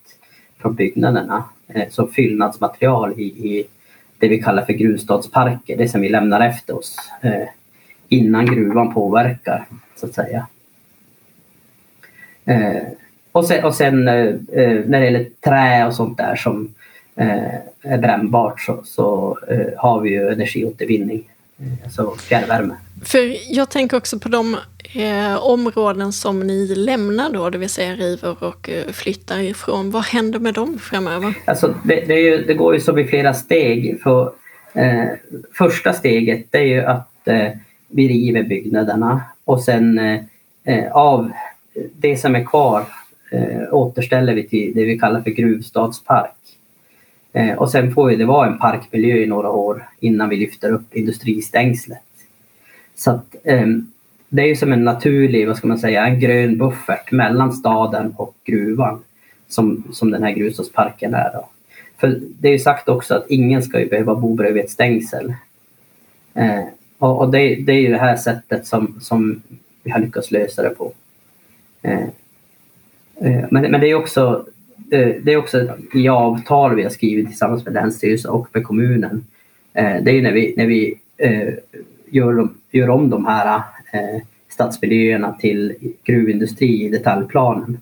från 0.58 0.76
byggnaderna 0.76 1.43
eh, 1.67 1.89
som 1.89 2.12
fyllnadsmaterial 2.12 3.13
i, 3.19 3.24
i 3.24 3.65
det 4.19 4.28
vi 4.28 4.41
kallar 4.41 4.65
för 4.65 4.74
gruvstadsparker, 4.74 5.78
det 5.78 5.88
som 5.88 6.02
vi 6.02 6.10
lämnar 6.10 6.41
efter 6.41 6.78
oss 6.78 6.98
eh, 7.21 7.48
innan 8.10 8.45
gruvan 8.45 8.93
påverkar 8.93 9.65
så 9.95 10.06
att 10.06 10.13
säga. 10.13 10.48
Eh, 12.45 12.84
och 13.32 13.45
sen, 13.45 13.65
och 13.65 13.76
sen 13.76 14.08
eh, 14.08 14.26
eh 14.52 14.86
när 14.86 15.00
det 15.00 15.06
gäller 15.06 15.28
trä 15.41 15.88
och 15.88 15.95
sånt 15.95 16.17
där 16.17 16.36
som 16.36 16.74
eh, 17.15 17.56
är 17.82 17.98
brännbart 17.98 18.62
så, 18.62 18.82
så 18.86 19.38
eh, 19.50 19.78
har 19.78 20.02
vi 20.02 20.10
ju 20.10 20.30
energiåtervinning, 20.30 21.30
alltså 21.84 22.15
fjärrvärme. 22.15 22.76
För 23.06 23.54
jag 23.56 23.70
tänker 23.70 23.98
också 23.98 24.20
på 24.20 24.30
de 24.30 24.58
eh, 24.94 25.46
områden 25.46 26.13
som 26.13 26.39
ni 26.39 26.76
lämnar 26.76 27.30
då, 27.30 27.50
det 27.50 27.58
vill 27.58 27.70
säga 27.70 27.96
river 27.96 28.44
och 28.44 28.70
eh, 28.70 28.91
flyttar 28.91 29.39
ifrån. 29.39 29.91
Vad 29.91 30.04
händer 30.04 30.39
med 30.39 30.54
dem 30.54 30.80
framöver? 30.80 31.34
Alltså 31.46 31.76
det, 31.84 32.06
det, 32.08 32.20
ju, 32.20 32.46
det 32.46 32.54
går 32.54 32.74
ju 32.74 32.82
som 32.82 33.00
i 33.00 33.04
flera 33.08 33.34
steg. 33.34 34.02
För, 34.04 34.32
eh, 34.74 35.06
första 35.58 35.94
steget 35.94 36.56
är 36.56 36.63
ju 36.63 36.82
att 36.82 37.28
eh, 37.28 37.50
vi 37.88 38.08
river 38.08 38.44
byggnaderna 38.44 39.22
och 39.46 39.63
sen 39.63 40.00
eh, 40.00 40.20
eh, 40.63 40.91
av 40.91 41.32
det 41.96 42.18
som 42.18 42.36
är 42.36 42.44
kvar 42.44 42.84
återställer 43.72 44.34
vi 44.34 44.48
till 44.48 44.72
det 44.76 44.86
vi 44.86 45.00
kallar 45.00 45.22
för 45.22 45.30
gruvstadspark. 45.30 46.36
Eh, 47.36 47.54
och 47.54 47.71
sen 47.71 47.93
får 47.93 48.12
det 48.12 48.26
vara 48.26 48.48
en 48.48 48.58
parkmiljö 48.58 49.15
i 49.15 49.26
några 49.26 49.50
år 49.50 49.89
innan 50.00 50.30
vi 50.30 50.36
lyfter 50.36 50.71
upp 50.71 50.95
industristängslet. 50.95 52.00
Så 52.95 53.12
att, 53.12 53.36
eh, 53.43 53.67
det 54.30 54.41
är 54.41 54.48
ju 54.48 54.56
som 54.56 54.74
en 54.74 54.84
naturlig, 54.84 55.48
vad 55.48 55.58
ska 55.58 55.67
man 55.67 55.80
säga, 55.80 56.08
en 56.08 56.19
grön 56.19 56.58
buffert 56.58 57.12
mellan 57.12 57.54
staden 57.54 58.13
och 58.17 58.36
gruvan 58.43 59.04
som, 59.48 59.84
som 59.93 60.12
den 60.12 60.24
här 60.24 60.32
grusåsparken 60.32 61.13
är. 61.13 61.30
Då. 61.34 61.50
För 61.98 62.19
det 62.39 62.48
är 62.48 62.52
ju 62.52 62.60
sagt 62.60 62.89
också 62.89 63.15
att 63.15 63.30
ingen 63.30 63.63
ska 63.63 63.80
ju 63.80 63.89
behöva 63.89 64.15
bo 64.15 64.34
bredvid 64.34 64.63
ett 64.63 64.71
stängsel. 64.71 65.34
Eh, 66.34 66.63
och, 66.98 67.19
och 67.19 67.32
det, 67.32 67.56
det, 67.56 67.71
är 67.71 67.82
ju 67.82 67.91
det 67.91 67.98
här 67.98 68.17
sättet 68.17 68.67
som, 68.67 69.00
som 69.02 69.41
vi 69.84 69.91
har 69.91 70.00
lyckats 70.00 70.32
lösa 70.32 70.63
det 70.63 70.69
på. 70.69 70.93
Eh, 71.82 72.04
eh, 73.21 73.45
men, 73.52 73.71
men 73.71 73.82
det 73.82 73.88
är 73.88 73.95
också 73.95 74.45
Eh, 74.91 75.15
det 75.23 75.33
är 75.33 75.38
också 75.38 75.67
i 75.93 76.07
avtal 76.07 76.75
vi 76.75 76.83
har 76.83 76.89
skrivit 76.89 77.27
tillsammans 77.27 77.65
med 77.65 77.73
Länsstyrelsen 77.73 78.31
och 78.31 78.47
med 78.53 78.63
kommunen. 78.63 79.25
Eh, 79.73 80.03
det 80.03 80.11
är 80.11 80.21
när 80.21 80.31
vi, 80.31 80.53
när 80.57 80.65
vi 80.65 80.99
eh, 81.17 81.53
gör, 82.09 82.49
gör 82.71 82.89
om 82.89 83.09
de 83.09 83.25
här 83.25 83.61
stadsmiljöerna 84.49 85.33
till 85.33 85.73
gruvindustri 86.03 86.85
i 86.85 86.89
detaljplanen. 86.89 87.81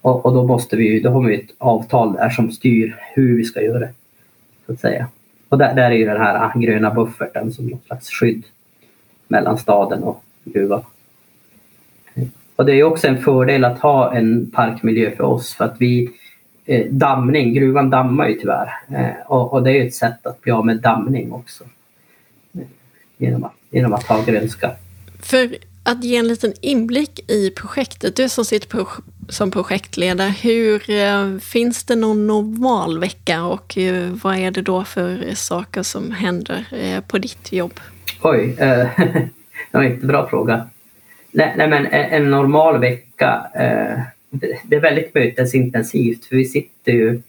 Och, 0.00 0.26
och, 0.26 0.34
då, 0.34 0.46
måste 0.46 0.76
vi, 0.76 1.00
då 1.00 1.10
har 1.10 1.22
vi 1.22 1.34
ett 1.34 1.50
avtal 1.58 2.12
där 2.12 2.30
som 2.30 2.50
styr 2.50 2.96
hur 3.14 3.36
vi 3.36 3.44
ska 3.44 3.62
göra 3.62 3.78
det. 3.78 3.92
Så 4.66 4.72
att 4.72 4.80
säga. 4.80 5.08
Och 5.48 5.58
där, 5.58 5.74
där 5.74 5.90
är 5.90 5.94
ju 5.94 6.04
den 6.04 6.20
här 6.20 6.60
gröna 6.60 6.90
bufferten 6.90 7.52
som 7.52 7.66
något 7.66 7.86
slags 7.86 8.08
skydd 8.10 8.44
mellan 9.28 9.58
staden 9.58 10.02
och 10.02 10.22
gruvan. 10.44 10.82
Och 12.58 12.66
det 12.66 12.72
är 12.72 12.82
också 12.82 13.08
en 13.08 13.22
fördel 13.22 13.64
att 13.64 13.78
ha 13.78 14.14
en 14.14 14.50
parkmiljö 14.50 15.16
för 15.16 15.24
oss 15.24 15.54
för 15.54 15.64
att 15.64 15.76
vi 15.78 16.10
eh, 16.66 16.86
Dammning, 16.86 17.54
gruvan 17.54 17.90
dammar 17.90 18.28
ju 18.28 18.34
tyvärr 18.34 18.70
eh, 18.88 19.26
och, 19.26 19.52
och, 19.52 19.62
det 19.62 19.72
är 19.72 19.86
ett 19.86 19.94
sätt 19.94 20.26
att 20.26 20.40
bli 20.40 20.52
av 20.52 20.66
med 20.66 20.80
dammning 20.80 21.32
också 21.32 21.64
genom 23.16 23.44
att, 23.44 23.52
genom 23.70 23.92
att 23.92 24.02
ha 24.02 24.24
grönska. 24.24 24.70
För 25.22 25.56
att 25.82 26.04
ge 26.04 26.16
en 26.16 26.28
liten 26.28 26.52
inblick 26.60 27.30
i 27.30 27.50
projektet, 27.50 28.16
du 28.16 28.28
som 28.28 28.44
sitter 28.44 28.68
på, 28.68 28.88
som 29.28 29.50
projektledare, 29.50 30.34
hur 30.42 30.90
eh, 30.90 31.38
finns 31.38 31.84
det 31.84 31.96
någon 31.96 32.26
normal 32.26 32.98
vecka 32.98 33.44
och 33.44 33.78
eh, 33.78 34.10
vad 34.22 34.36
är 34.36 34.50
det 34.50 34.62
då 34.62 34.84
för 34.84 35.34
saker 35.34 35.82
som 35.82 36.10
händer 36.10 36.66
eh, 36.72 37.00
på 37.00 37.18
ditt 37.18 37.52
jobb? 37.52 37.80
Oj, 38.22 38.56
eh, 38.58 38.88
det 38.96 39.30
var 39.72 39.82
en 39.82 39.90
jättebra 39.90 40.28
fråga. 40.28 40.68
Nej, 41.32 41.54
nej, 41.56 41.68
men 41.68 41.86
eh, 41.86 42.14
en 42.14 42.30
normal 42.30 42.80
vecka, 42.80 43.46
eh, 43.54 44.00
det 44.64 44.76
är 44.76 44.80
väldigt 44.80 45.14
mötesintensivt 45.14 46.24
för 46.24 46.36
vi 46.36 46.44
sitter 46.44 46.92
ju 46.92 47.22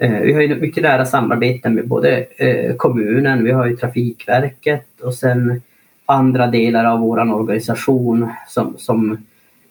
Eh, 0.00 0.20
vi 0.20 0.32
har 0.32 0.40
ju 0.40 0.60
mycket 0.60 0.82
nära 0.82 1.06
samarbete 1.06 1.70
med 1.70 1.88
både 1.88 2.26
eh, 2.36 2.74
kommunen, 2.76 3.44
vi 3.44 3.52
har 3.52 3.66
ju 3.66 3.76
Trafikverket 3.76 5.00
och 5.00 5.14
sen 5.14 5.62
andra 6.06 6.46
delar 6.46 6.84
av 6.84 7.00
vår 7.00 7.32
organisation 7.34 8.30
som, 8.48 8.74
som, 8.78 9.26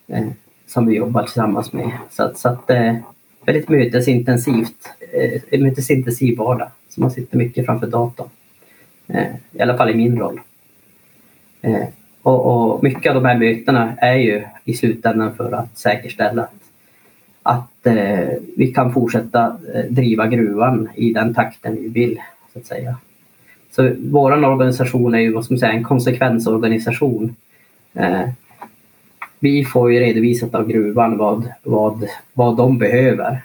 eh, 0.08 0.28
som 0.68 0.88
vi 0.88 0.96
jobbar 0.96 1.24
tillsammans 1.24 1.74
med. 1.74 1.92
Så 2.12 2.24
att, 2.24 2.38
så 2.38 2.50
att 2.50 2.70
eh, 2.70 2.96
väldigt 3.46 3.70
mötesintensivt, 3.70 4.90
eh, 5.14 5.42
en 5.52 5.64
mötesintensiv 5.64 6.38
vardag. 6.38 6.72
Så 6.90 7.02
man 7.02 7.12
sitter 7.12 7.38
mycket 7.38 7.66
framför 7.66 7.88
datorn. 7.88 8.30
I 9.52 9.62
alla 9.62 9.78
fall 9.78 9.90
i 9.90 9.96
min 9.96 10.20
roll. 10.20 10.42
Och, 12.28 12.46
och 12.46 12.84
mycket 12.84 13.10
av 13.10 13.16
de 13.16 13.28
här 13.28 13.38
mötena 13.38 13.96
är 13.98 14.16
ju 14.16 14.44
i 14.66 14.74
slutändan 14.74 15.36
för 15.36 15.52
att 15.52 15.78
säkerställa 15.78 16.44
att 16.44 16.54
att 17.44 17.88
eh, 17.88 18.30
vi 18.58 18.68
kan 18.76 18.94
fortsätta 18.94 19.58
eh, 19.74 19.86
driva 19.90 20.28
gruvan 20.28 20.90
i 20.96 21.14
den 21.14 21.34
takten 21.34 21.76
vi 21.76 21.88
vill. 21.88 22.20
Så 22.54 22.60
att 22.60 22.66
säga. 22.66 22.98
Så 23.72 23.92
vår 23.98 24.46
organisation 24.46 25.16
är 25.16 25.20
ju 25.20 25.34
vad 25.34 25.46
ska 25.46 25.54
man 25.54 25.60
säga, 25.60 25.72
en 25.72 25.84
konsekvensorganisation. 25.84 27.36
Eh, 27.94 28.30
vi 29.40 29.66
får 29.66 29.94
ju 29.94 30.00
redovisat 30.00 30.56
av 30.56 30.68
gruvan 30.68 31.18
vad, 31.18 31.52
vad, 31.64 32.08
vad 32.34 32.58
de 32.58 32.78
behöver 32.78 33.42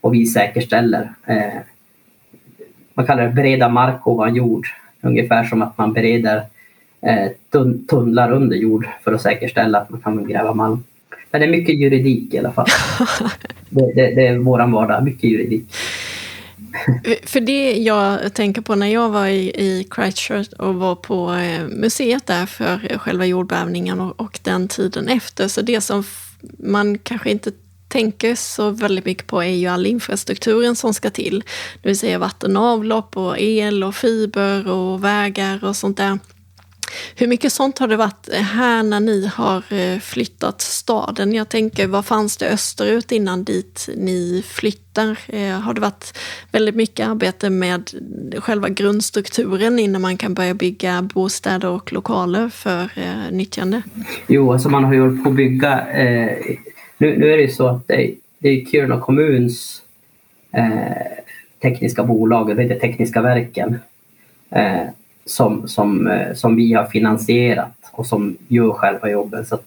och 0.00 0.14
vi 0.14 0.26
säkerställer. 0.26 1.12
Eh, 1.26 1.58
man 2.94 3.06
kallar 3.06 3.22
det 3.22 3.34
bereda 3.34 3.68
mark 3.68 4.06
ovan 4.06 4.34
jord. 4.34 4.66
Ungefär 5.00 5.44
som 5.44 5.62
att 5.62 5.78
man 5.78 5.92
bereder 5.92 6.42
eh, 7.06 7.30
tunnlar 7.88 8.32
under 8.32 8.56
jord 8.56 8.88
för 9.04 9.12
att 9.12 9.22
säkerställa 9.22 9.78
att 9.78 9.90
man 9.90 10.00
kan 10.00 10.28
gräva 10.28 10.54
malm. 10.54 10.84
Men 11.30 11.40
det 11.40 11.46
är 11.46 11.50
mycket 11.50 11.80
juridik 11.80 12.34
i 12.34 12.38
alla 12.38 12.52
fall. 12.52 12.66
det, 13.68 13.92
det, 13.94 14.14
det 14.14 14.26
är 14.26 14.38
våran 14.38 14.72
vardag, 14.72 15.04
mycket 15.04 15.30
juridik. 15.30 15.74
För 17.22 17.40
det 17.40 17.72
jag 17.72 18.34
tänker 18.34 18.62
på 18.62 18.74
när 18.74 18.86
jag 18.86 19.08
var 19.08 19.26
i, 19.26 19.48
i 19.48 19.86
Christchurch 19.94 20.52
och 20.52 20.74
var 20.74 20.94
på 20.94 21.32
eh, 21.32 21.68
museet 21.68 22.26
där 22.26 22.46
för 22.46 22.98
själva 22.98 23.26
jordbävningen 23.26 24.00
och, 24.00 24.20
och 24.20 24.40
den 24.42 24.68
tiden 24.68 25.08
efter, 25.08 25.48
så 25.48 25.62
det 25.62 25.80
som 25.80 26.04
man 26.58 26.98
kanske 26.98 27.30
inte 27.30 27.52
tänker 27.88 28.34
så 28.34 28.70
väldigt 28.70 29.04
mycket 29.04 29.26
på 29.26 29.42
är 29.42 29.54
ju 29.54 29.66
all 29.66 29.86
infrastrukturen 29.86 30.76
som 30.76 30.94
ska 30.94 31.10
till. 31.10 31.44
Det 31.82 31.88
vill 31.88 31.98
säga 31.98 32.18
vatten 32.18 32.56
och 32.56 32.62
avlopp 32.62 33.16
och 33.16 33.38
el 33.38 33.84
och 33.84 33.94
fiber 33.94 34.70
och 34.70 35.04
vägar 35.04 35.64
och 35.64 35.76
sånt 35.76 35.96
där. 35.96 36.18
Hur 37.16 37.26
mycket 37.26 37.52
sånt 37.52 37.78
har 37.78 37.88
det 37.88 37.96
varit 37.96 38.28
eh, 38.32 38.40
här 38.40 38.82
när 38.82 39.00
ni 39.00 39.26
har 39.26 39.72
eh, 39.72 39.98
flyttat 39.98 40.60
staden? 40.60 41.32
Jag 41.32 41.48
tänker, 41.48 41.86
vad 41.86 42.04
fanns 42.06 42.36
det 42.36 42.48
österut 42.48 43.12
innan 43.12 43.44
dit 43.44 43.88
ni 43.96 44.44
flyttar? 44.46 45.18
Eh, 45.28 45.60
har 45.60 45.74
det 45.74 45.80
varit 45.80 46.18
väldigt 46.52 46.74
mycket 46.74 47.08
arbete 47.08 47.50
med 47.50 47.90
själva 48.38 48.68
grundstrukturen 48.68 49.78
innan 49.78 50.02
man 50.02 50.16
kan 50.16 50.34
börja 50.34 50.54
bygga 50.54 51.02
bostäder 51.02 51.68
och 51.68 51.92
lokaler 51.92 52.48
för 52.48 52.90
nyttjande? 53.30 53.82
Jo, 54.26 54.52
alltså 54.52 54.68
man 54.68 54.84
har 54.84 54.94
ju 54.94 55.00
hållit 55.00 55.24
på 55.24 55.30
att 55.30 55.36
bygga. 55.36 55.88
Eh, 55.90 56.56
nu, 56.98 57.18
nu, 57.18 57.32
är 57.32 57.36
det 57.36 57.42
ju 57.42 57.48
så 57.50 57.68
att 57.68 57.88
det, 57.88 58.14
det 58.38 58.48
är 58.48 58.64
Kiruna 58.64 59.00
kommuns 59.00 59.82
eh, 60.52 61.22
tekniska 61.62 62.04
bolag, 62.04 62.56
det 62.56 62.62
heter 62.62 62.78
Tekniska 62.78 63.22
verken. 63.22 63.78
Eh, 64.50 64.82
som, 65.24 65.68
som, 65.68 66.06
eh, 66.06 66.34
som 66.34 66.56
vi 66.56 66.72
har 66.72 66.84
finansierat 66.84 67.90
och 67.92 68.06
som 68.06 68.36
gör 68.48 68.72
själva 68.72 69.10
jobben. 69.10 69.46
Så, 69.46 69.58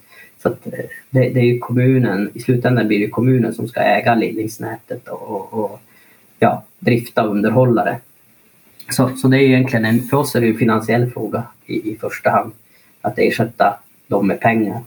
så 0.41 0.49
att 0.49 0.67
eh, 0.67 0.85
det, 1.09 1.29
det, 1.29 1.39
är 1.39 1.59
kommunen, 1.59 2.31
i 2.33 2.39
slutändan 2.39 2.87
blir 2.87 2.99
det 2.99 3.09
kommunen 3.09 3.53
som 3.53 3.67
ska 3.67 3.79
äga 3.79 4.15
ledningsnätet 4.15 5.07
och, 5.07 5.21
och, 5.21 5.53
och 5.53 5.81
ja, 6.39 6.63
drifta 6.79 7.23
och 7.23 7.31
underhålla 7.31 7.83
det. 7.83 7.97
Så, 8.89 9.09
så 9.15 9.27
det 9.27 9.37
är 9.37 9.41
egentligen 9.41 9.85
en, 9.85 10.01
för 10.01 10.17
oss 10.17 10.35
är 10.35 10.41
det 10.41 10.47
en 10.47 10.57
finansiell 10.57 11.11
fråga 11.11 11.43
i, 11.65 11.91
i 11.91 11.97
första 11.97 12.29
hand. 12.29 12.51
Att 13.01 13.19
ersätta 13.19 13.79
dem 14.07 14.27
med 14.27 14.39
pengar. 14.39 14.81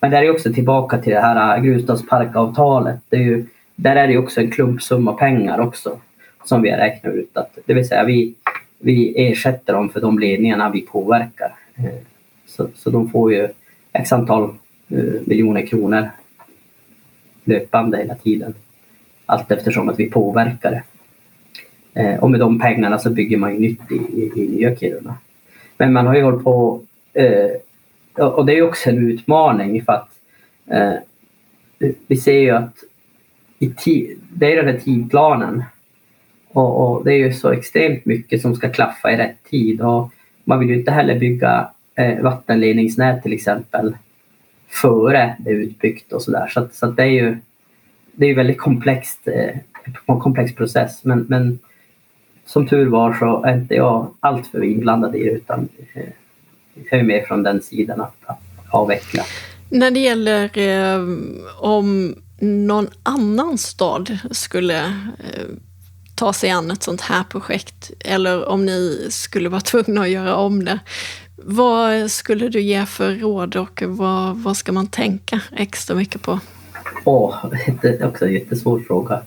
Men 0.00 0.10
där 0.10 0.22
är 0.22 0.30
också 0.30 0.52
tillbaka 0.52 0.98
till 0.98 1.12
det 1.12 1.20
här 1.20 1.56
eh, 1.56 1.62
grusstadsparkavtalet. 1.62 3.00
Det 3.08 3.16
är 3.16 3.20
ju, 3.20 3.46
där 3.74 3.96
är 3.96 4.08
det 4.08 4.18
också 4.18 4.40
en 4.40 4.50
klumpsumma 4.50 5.12
pengar 5.12 5.58
också 5.58 5.98
som 6.44 6.62
vi 6.62 6.70
har 6.70 6.78
räknat 6.78 7.14
ut. 7.14 7.36
Att, 7.36 7.58
det 7.66 7.74
vill 7.74 7.88
säga 7.88 8.04
vi, 8.04 8.34
vi 8.78 9.28
ersätter 9.28 9.72
dem 9.72 9.88
för 9.88 10.00
de 10.00 10.18
ledningarna 10.18 10.70
vi 10.70 10.80
påverkar. 10.80 11.54
Eh, 11.74 12.00
så, 12.46 12.68
så 12.74 12.90
de 12.90 13.10
får 13.10 13.32
ju 13.32 13.48
x 13.92 14.12
antal 14.12 14.42
eh, 14.88 15.20
miljoner 15.24 15.66
kronor 15.66 16.10
löpande 17.44 17.98
hela 17.98 18.14
tiden. 18.14 18.54
Allt 19.26 19.50
eftersom 19.50 19.88
att 19.88 19.98
vi 19.98 20.10
påverkar 20.10 20.70
det. 20.70 20.82
Eh, 22.02 22.18
och 22.18 22.30
med 22.30 22.40
de 22.40 22.60
pengarna 22.60 22.98
så 22.98 23.10
bygger 23.10 23.36
man 23.36 23.54
ju 23.54 23.60
nytt 23.60 23.92
i, 23.92 23.94
i, 23.94 24.32
i 24.36 24.48
nya 24.48 24.76
Kiruna. 24.76 25.14
Men 25.78 25.92
man 25.92 26.06
har 26.06 26.16
ju 26.16 26.22
hållit 26.22 26.44
på 26.44 26.80
och 28.14 28.46
det 28.46 28.58
är 28.58 28.62
också 28.62 28.90
en 28.90 29.10
utmaning 29.10 29.84
för 29.84 29.92
att 29.92 30.08
vi 32.06 32.16
ser 32.16 32.38
ju 32.38 32.50
att 32.50 32.74
i 33.58 34.16
det 34.32 34.52
är 34.52 34.56
den 34.56 34.74
här 34.74 34.80
tidplanen 34.80 35.64
och, 36.52 36.96
och, 36.96 37.04
det 37.04 37.12
är 37.12 37.16
ju 37.16 37.32
så 37.32 37.52
extremt 37.52 38.04
mycket 38.04 38.42
som 38.42 38.54
ska 38.54 38.68
klaffa 38.68 39.12
i 39.12 39.16
rätt 39.16 39.44
tid 39.50 39.80
och 39.80 40.12
man 40.44 40.60
vill 40.60 40.68
ju 40.68 40.78
inte 40.78 40.90
heller 40.90 41.18
bygga 41.18 41.70
eh, 41.94 42.22
vattenledningsnät 42.22 43.22
till 43.22 43.32
exempel 43.32 43.96
före 44.68 45.36
det 45.38 45.50
är 45.50 45.54
utbyggt 45.54 46.12
och 46.12 46.22
sådär. 46.22 46.46
Så, 46.46 46.68
så 46.72 46.86
det 46.86 47.02
är 47.02 47.06
ju 47.06 47.36
det 48.12 48.26
är 48.26 48.34
väldigt 48.34 48.58
komplext, 48.58 49.28
eh, 49.28 49.56
en 50.06 50.20
komplex 50.20 50.54
process 50.54 51.04
men, 51.04 51.26
men 51.28 51.58
som 52.46 52.68
tur 52.68 52.86
var 52.86 53.14
så 53.14 53.42
är 53.42 53.54
inte 53.54 53.74
jag 53.74 54.14
alltför 54.20 54.64
inblandad 54.64 55.16
i 55.16 55.24
det 55.24 55.30
utan 55.30 55.68
eh, 55.94 56.08
jag 56.90 57.00
är 57.00 57.04
med 57.04 57.24
från 57.26 57.42
den 57.42 57.62
sidan 57.62 58.00
att, 58.00 58.16
att 58.26 58.40
avveckla. 58.70 59.22
När 59.70 59.90
det 59.90 60.00
gäller 60.00 60.58
eh, 60.58 61.00
om 61.60 62.14
någon 62.40 62.88
annan 63.02 63.58
stad 63.58 64.18
skulle 64.30 64.84
eh, 64.84 65.46
ta 66.18 66.32
sig 66.32 66.50
an 66.50 66.70
ett 66.70 66.82
sånt 66.82 67.00
här 67.00 67.24
projekt 67.24 67.90
eller 68.00 68.48
om 68.48 68.66
ni 68.66 69.06
skulle 69.10 69.48
vara 69.48 69.60
tvungna 69.70 70.00
att 70.00 70.08
göra 70.08 70.36
om 70.36 70.64
det. 70.64 70.78
Vad 71.36 72.10
skulle 72.10 72.48
du 72.48 72.60
ge 72.60 72.86
för 72.86 73.14
råd 73.14 73.56
och 73.56 73.82
vad, 73.86 74.36
vad 74.36 74.56
ska 74.56 74.72
man 74.72 74.86
tänka 74.86 75.40
extra 75.56 75.96
mycket 75.96 76.22
på? 76.22 76.40
Åh, 77.04 77.46
oh, 77.46 77.52
det 77.82 77.88
är 77.88 78.06
också 78.06 78.26
en 78.26 78.32
jättesvår 78.32 78.80
fråga. 78.80 79.22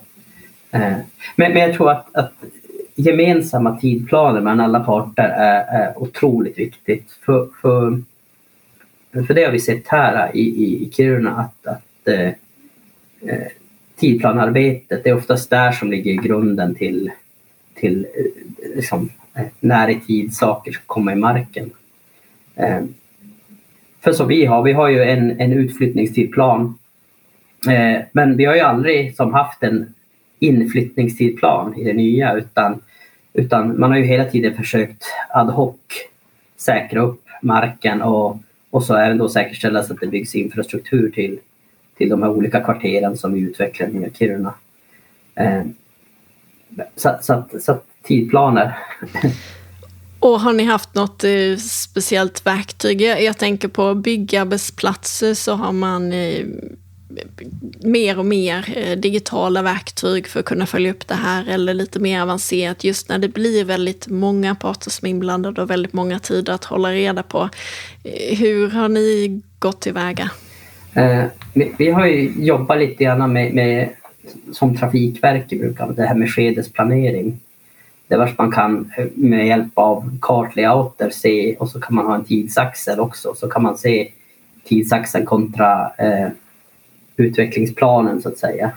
Eh, 0.72 0.98
men, 1.36 1.54
men 1.54 1.58
jag 1.58 1.74
tror 1.74 1.92
att, 1.92 2.16
att 2.16 2.34
gemensamma 2.96 3.80
tidplaner 3.80 4.42
mellan 4.42 4.60
alla 4.60 4.80
parter 4.80 5.24
är, 5.24 5.82
är 5.82 6.02
otroligt 6.02 6.58
viktigt. 6.58 7.12
För, 7.26 7.50
för, 7.62 8.02
för 9.28 9.34
det 9.34 9.44
har 9.44 9.52
vi 9.52 9.60
sett 9.60 9.88
här 9.88 10.36
i, 10.36 10.86
i 10.86 10.92
Kiruna 10.94 11.32
att, 11.32 11.68
att 11.68 12.08
eh, 12.08 12.28
eh 13.22 13.48
tidplanarbetet, 14.02 15.04
det 15.04 15.10
är 15.10 15.18
oftast 15.18 15.50
där 15.50 15.72
som 15.72 15.92
ligger 15.92 16.14
grunden 16.14 16.76
till, 16.76 17.12
till 17.76 18.06
eh, 18.16 18.76
liksom, 18.76 19.10
eh, 19.34 19.46
när 19.60 19.90
i 19.90 20.00
tid 20.00 20.34
saker 20.34 20.72
ska 20.72 20.82
komma 20.86 21.14
i 21.14 21.16
marken. 21.16 21.70
Eh, 22.56 22.82
för 24.02 24.14
som 24.14 24.28
vi 24.28 24.46
har, 24.46 24.64
vi 24.64 24.74
har 24.74 24.90
ju 24.90 25.04
en, 25.04 25.40
en 25.40 25.54
utflyttningstidplan 25.54 26.78
men 28.12 28.38
vi 28.38 28.46
har 28.46 28.56
ju 28.56 28.62
aldrig 28.62 29.16
som 29.16 29.34
haft 29.34 29.64
en 29.64 29.94
inflyttningstidplan 30.40 31.78
i 31.78 31.84
det 31.84 31.94
nya 31.94 32.34
utan, 32.34 32.82
utan 33.34 33.80
man 33.80 33.92
har 33.92 33.98
ju 33.98 34.04
hela 34.04 34.26
tiden 34.26 34.58
försökt 34.58 35.04
ad 35.30 35.52
hoc 35.52 35.76
säkra 36.58 37.02
upp 37.02 37.24
marken 37.42 38.02
och, 38.02 38.38
och 38.70 38.84
så 38.84 38.96
även 38.96 39.18
då 39.18 39.30
säkerställa 39.30 39.84
så 39.84 39.94
att 39.94 40.00
det 40.00 40.08
byggs 40.08 40.36
infrastruktur 40.36 41.10
till, 41.10 41.40
till 42.02 42.10
de 42.10 42.24
här 42.24 42.30
olika 42.30 42.62
kvarteren 42.62 43.18
som 43.18 43.34
vi 43.34 43.40
utvecklar 43.40 43.88
i 43.88 44.12
Kiruna. 44.18 44.54
Eh, 45.36 45.62
så, 46.96 47.18
så, 47.22 47.46
så, 47.60 47.78
tidplaner. 48.04 48.78
Och 50.20 50.40
har 50.40 50.54
ni 50.54 50.64
haft 50.64 50.96
något 50.96 51.24
eh, 51.24 51.58
speciellt 51.58 52.46
verktyg? 52.46 53.02
Jag, 53.02 53.24
jag 53.24 53.38
tänker 53.38 53.68
på 53.68 53.96
byggarbetsplatser 53.96 55.34
så 55.34 55.54
har 55.54 55.72
man 55.72 56.14
eh, 56.14 56.46
mer 57.82 58.20
och 58.20 58.26
mer 58.26 58.74
eh, 58.78 58.98
digitala 58.98 59.62
verktyg 59.62 60.28
för 60.28 60.40
att 60.40 60.46
kunna 60.46 60.66
följa 60.66 60.92
upp 60.92 61.08
det 61.08 61.16
här 61.16 61.50
eller 61.50 61.74
lite 61.74 62.00
mer 62.00 62.22
avancerat 62.22 62.84
just 62.84 63.10
när 63.10 63.20
det 63.20 63.30
blir 63.30 63.66
väldigt 63.66 64.08
många 64.08 64.56
parter 64.56 64.92
som 64.92 65.06
är 65.06 65.10
inblandade 65.10 65.62
och 65.62 65.70
väldigt 65.70 65.94
många 65.94 66.20
tider 66.20 66.54
att 66.54 66.66
hålla 66.66 66.92
reda 66.92 67.24
på. 67.24 67.50
Eh, 68.04 68.38
hur 68.38 68.70
har 68.70 68.90
ni 68.90 69.42
gått 69.60 69.82
tillväga? 69.82 70.32
Eh, 70.94 71.26
vi 71.54 71.92
har 71.92 72.06
ju 72.06 72.46
jobbat 72.46 72.78
lite 72.78 73.04
grann 73.04 73.34
med, 73.34 73.54
med 73.54 73.90
som 74.52 74.78
Trafikverket 74.78 75.60
brukar, 75.60 75.92
det 75.92 76.04
här 76.04 76.16
med 76.16 76.30
skedesplanering. 76.30 77.40
Det 78.08 78.18
vars 78.18 78.38
man 78.38 78.52
kan 78.52 78.92
med 79.14 79.48
hjälp 79.48 79.72
av 79.74 80.18
kartlayouter 80.22 81.10
se 81.10 81.56
och 81.56 81.70
så 81.70 81.80
kan 81.80 81.96
man 81.96 82.06
ha 82.06 82.16
en 82.16 82.24
tidsaxel 82.24 83.00
också 83.00 83.34
så 83.36 83.48
kan 83.48 83.64
man 83.64 83.78
se 83.78 84.12
tidsaxeln 84.64 85.26
kontra 85.26 85.92
eh, 85.98 86.30
utvecklingsplanen 87.16 88.22
så 88.22 88.30
att 88.30 88.38
säga. 88.38 88.72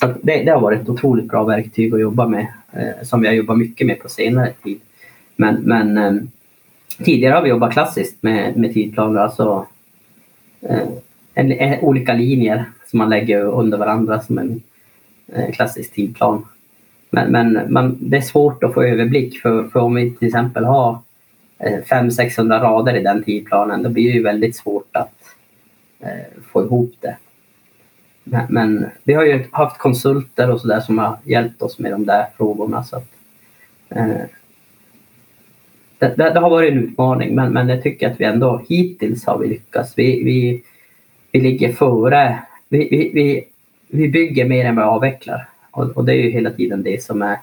Så 0.00 0.06
att 0.06 0.16
det, 0.22 0.42
det, 0.42 0.50
har 0.50 0.60
varit 0.60 0.80
ett 0.80 0.88
otroligt 0.88 1.28
bra 1.28 1.44
verktyg 1.44 1.94
att 1.94 2.00
jobba 2.00 2.26
med 2.26 2.46
eh, 2.72 3.02
som 3.02 3.20
vi 3.20 3.26
har 3.26 3.34
jobbat 3.34 3.58
mycket 3.58 3.86
med 3.86 4.00
på 4.00 4.08
senare 4.08 4.52
tid. 4.62 4.80
Men, 5.36 5.54
men 5.54 5.98
eh, 5.98 6.14
tidigare 7.04 7.34
har 7.34 7.42
vi 7.42 7.48
jobbat 7.48 7.72
klassiskt 7.72 8.22
med, 8.22 8.56
med 8.56 8.74
tidplaner, 8.74 9.20
alltså 9.20 9.66
eh, 10.60 10.88
en, 11.34 11.52
en, 11.52 11.80
olika 11.80 12.14
linjer 12.14 12.64
som 12.86 12.98
man 12.98 13.10
lägger 13.10 13.44
under 13.44 13.78
varandra 13.78 14.20
som 14.20 14.38
en 14.38 14.62
eh, 15.32 15.50
klassisk 15.50 15.92
tidplan. 15.92 16.46
Men, 17.10 17.32
men 17.32 17.72
man, 17.72 17.96
det 18.00 18.16
är 18.16 18.20
svårt 18.20 18.64
att 18.64 18.74
få 18.74 18.82
överblick 18.82 19.40
för, 19.40 19.64
för 19.68 19.80
om 19.80 19.94
vi 19.94 20.10
till 20.10 20.28
exempel 20.28 20.64
har 20.64 20.98
eh, 21.58 21.78
500-600 21.78 22.60
rader 22.60 22.96
i 22.96 23.02
den 23.02 23.22
tidplanen 23.22 23.82
då 23.82 23.90
blir 23.90 24.04
det 24.04 24.16
ju 24.16 24.22
väldigt 24.22 24.56
svårt 24.56 24.96
att 24.96 25.20
eh, 26.00 26.42
få 26.52 26.64
ihop 26.64 26.94
det. 27.00 27.16
Men, 28.24 28.46
men, 28.48 28.86
vi 29.04 29.14
har 29.14 29.24
ju 29.24 29.44
haft 29.50 29.78
konsulter 29.78 30.50
och 30.50 30.60
sådär 30.60 30.80
som 30.80 30.98
har 30.98 31.18
hjälpt 31.24 31.62
oss 31.62 31.78
med 31.78 31.92
de 31.92 32.06
där 32.06 32.26
frågorna. 32.36 32.84
Så 32.84 32.96
att, 32.96 33.08
eh, 33.88 34.06
det, 35.98 36.16
det, 36.16 36.30
det, 36.30 36.40
har 36.40 36.50
varit 36.50 36.72
en 36.72 36.78
utmaning 36.78 37.34
men, 37.34 37.52
men 37.52 37.68
jag 37.68 37.82
tycker 37.82 38.10
att 38.10 38.20
vi 38.20 38.24
ändå 38.24 38.62
hittills 38.68 39.26
har 39.26 39.38
vi 39.38 39.48
lyckats. 39.48 39.92
Vi, 39.96 40.24
vi, 40.24 40.62
vi 41.32 41.40
ligger 41.40 41.72
före. 41.72 42.38
Vi, 42.68 42.88
vi, 42.90 43.10
vi, 43.14 43.44
vi 43.88 44.08
bygger 44.08 44.44
mer 44.44 44.64
än 44.64 44.76
vi 44.76 44.82
avvecklar 44.82 45.48
och, 45.70 45.96
och, 45.96 46.04
det 46.04 46.12
är 46.12 46.16
ju 46.16 46.30
hela 46.30 46.50
tiden 46.50 46.82
det 46.82 47.04
som 47.04 47.22
är 47.22 47.38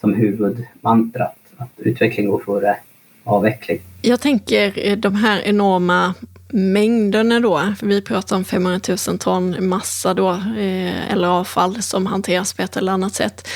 som 0.00 0.14
huvudmantrat. 0.14 1.34
Att 1.56 1.68
utveckling 1.76 2.28
går 2.28 2.42
före 2.46 2.76
avveckling. 3.24 3.80
Jag 4.02 4.20
tänker 4.20 4.96
de 4.96 5.14
här 5.14 5.42
enorma 5.44 6.14
mängderna 6.52 7.40
då, 7.40 7.74
för 7.78 7.86
vi 7.86 8.02
pratar 8.02 8.36
om 8.36 8.44
500 8.44 8.80
000 9.08 9.18
ton 9.18 9.68
massa 9.68 10.14
då, 10.14 10.30
eh, 10.30 11.12
eller 11.12 11.28
avfall 11.28 11.82
som 11.82 12.06
hanteras 12.06 12.54
på 12.54 12.62
ett 12.62 12.76
eller 12.76 12.92
annat 12.92 13.14
sätt. 13.14 13.48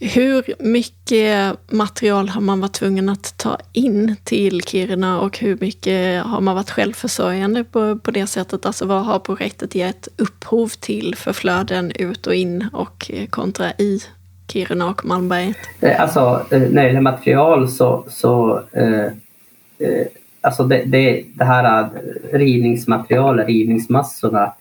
Hur 0.00 0.44
mycket 0.58 1.56
material 1.72 2.28
har 2.28 2.40
man 2.40 2.60
varit 2.60 2.72
tvungen 2.72 3.08
att 3.08 3.38
ta 3.38 3.58
in 3.72 4.16
till 4.24 4.60
Kiruna 4.60 5.20
och 5.20 5.38
hur 5.38 5.58
mycket 5.60 6.22
har 6.24 6.40
man 6.40 6.54
varit 6.54 6.70
självförsörjande 6.70 7.64
på, 7.64 7.98
på 7.98 8.10
det 8.10 8.26
sättet? 8.26 8.66
Alltså 8.66 8.86
vad 8.86 9.04
har 9.04 9.18
projektet 9.18 9.74
gett 9.74 10.08
upphov 10.16 10.68
till 10.68 11.14
för 11.16 11.32
flöden 11.32 11.92
ut 11.94 12.26
och 12.26 12.34
in 12.34 12.68
och 12.72 13.10
kontra 13.30 13.70
i 13.70 14.00
Kiruna 14.48 14.90
och 14.90 15.04
Malmberget? 15.04 15.56
Eh, 15.80 16.00
alltså 16.00 16.46
eh, 16.50 16.60
när 16.60 16.82
det 16.82 16.86
gäller 16.86 17.00
material 17.00 17.68
så, 17.68 18.04
så 18.08 18.62
eh, 18.72 19.04
eh 19.78 20.06
alltså 20.40 20.64
det, 20.64 20.82
det, 20.86 21.24
det 21.34 21.44
här 21.44 21.80
eh, 21.82 22.38
rivningsmaterialet, 22.38 23.46
rivningsmassorna, 23.46 24.52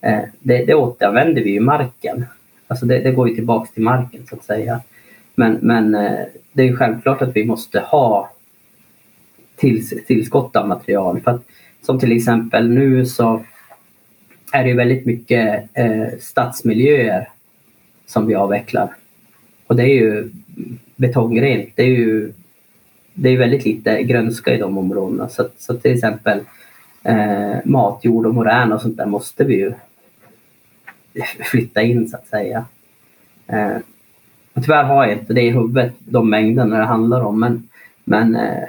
eh, 0.00 0.20
det, 0.40 0.64
det 0.64 0.74
återanvänder 0.74 1.42
vi 1.42 1.56
i 1.56 1.60
marken. 1.60 2.26
Alltså 2.68 2.86
det, 2.86 2.98
det, 2.98 3.12
går 3.12 3.28
ju 3.28 3.34
tillbaks 3.34 3.70
till 3.70 3.82
marken 3.82 4.26
så 4.26 4.36
att 4.36 4.44
säga. 4.44 4.80
Men, 5.34 5.58
men 5.62 5.94
eh, 5.94 6.20
det 6.52 6.62
är 6.62 6.66
ju 6.66 6.76
självklart 6.76 7.22
att 7.22 7.36
vi 7.36 7.44
måste 7.44 7.80
ha 7.80 8.30
tills, 9.56 10.06
tillskott 10.06 10.56
av 10.56 10.68
material. 10.68 11.20
För 11.20 11.30
att, 11.30 11.42
som 11.82 12.00
till 12.00 12.12
exempel 12.12 12.70
nu 12.70 13.06
så 13.06 13.44
är 14.52 14.62
det 14.62 14.68
ju 14.68 14.76
väldigt 14.76 15.06
mycket 15.06 15.68
eh, 15.74 16.06
stadsmiljöer 16.20 17.28
som 18.06 18.26
vi 18.26 18.34
avvecklar. 18.34 18.94
Och 19.66 19.76
det 19.76 19.82
är 19.82 19.94
ju 19.94 20.30
betongrent. 20.96 21.68
Det 21.74 21.82
är 21.82 21.86
ju 21.86 22.32
det 23.14 23.28
är 23.28 23.38
väldigt 23.38 23.64
lite 23.64 24.02
grönska 24.02 24.54
i 24.54 24.58
de 24.58 24.78
områdena. 24.78 25.28
Så, 25.28 25.48
så 25.58 25.74
till 25.74 25.92
exempel 25.92 26.40
eh, 27.02 27.56
matjord 27.64 28.26
och 28.26 28.34
morän 28.34 28.72
och 28.72 28.80
sånt 28.80 28.96
där 28.96 29.06
måste 29.06 29.44
vi 29.44 29.54
ju 29.54 29.72
flytta 31.50 31.82
in 31.82 32.08
så 32.08 32.16
att 32.16 32.26
säga. 32.26 32.64
Eh, 33.46 33.76
tyvärr 34.62 34.84
har 34.84 35.04
jag 35.04 35.18
inte 35.18 35.32
det 35.32 35.42
i 35.42 35.50
huvudet, 35.50 35.92
de 35.98 36.30
mängderna 36.30 36.78
det 36.78 36.84
handlar 36.84 37.20
om. 37.20 37.40
Men, 37.40 37.68
men 38.04 38.36
eh, 38.36 38.64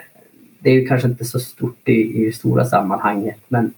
det 0.59 0.69
är 0.69 0.73
ju 0.73 0.87
kanske 0.87 1.07
inte 1.07 1.25
så 1.25 1.39
stort 1.39 1.89
i, 1.89 2.25
i 2.25 2.31
stora 2.31 2.65
sammanhanget. 2.65 3.39
Men, 3.47 3.73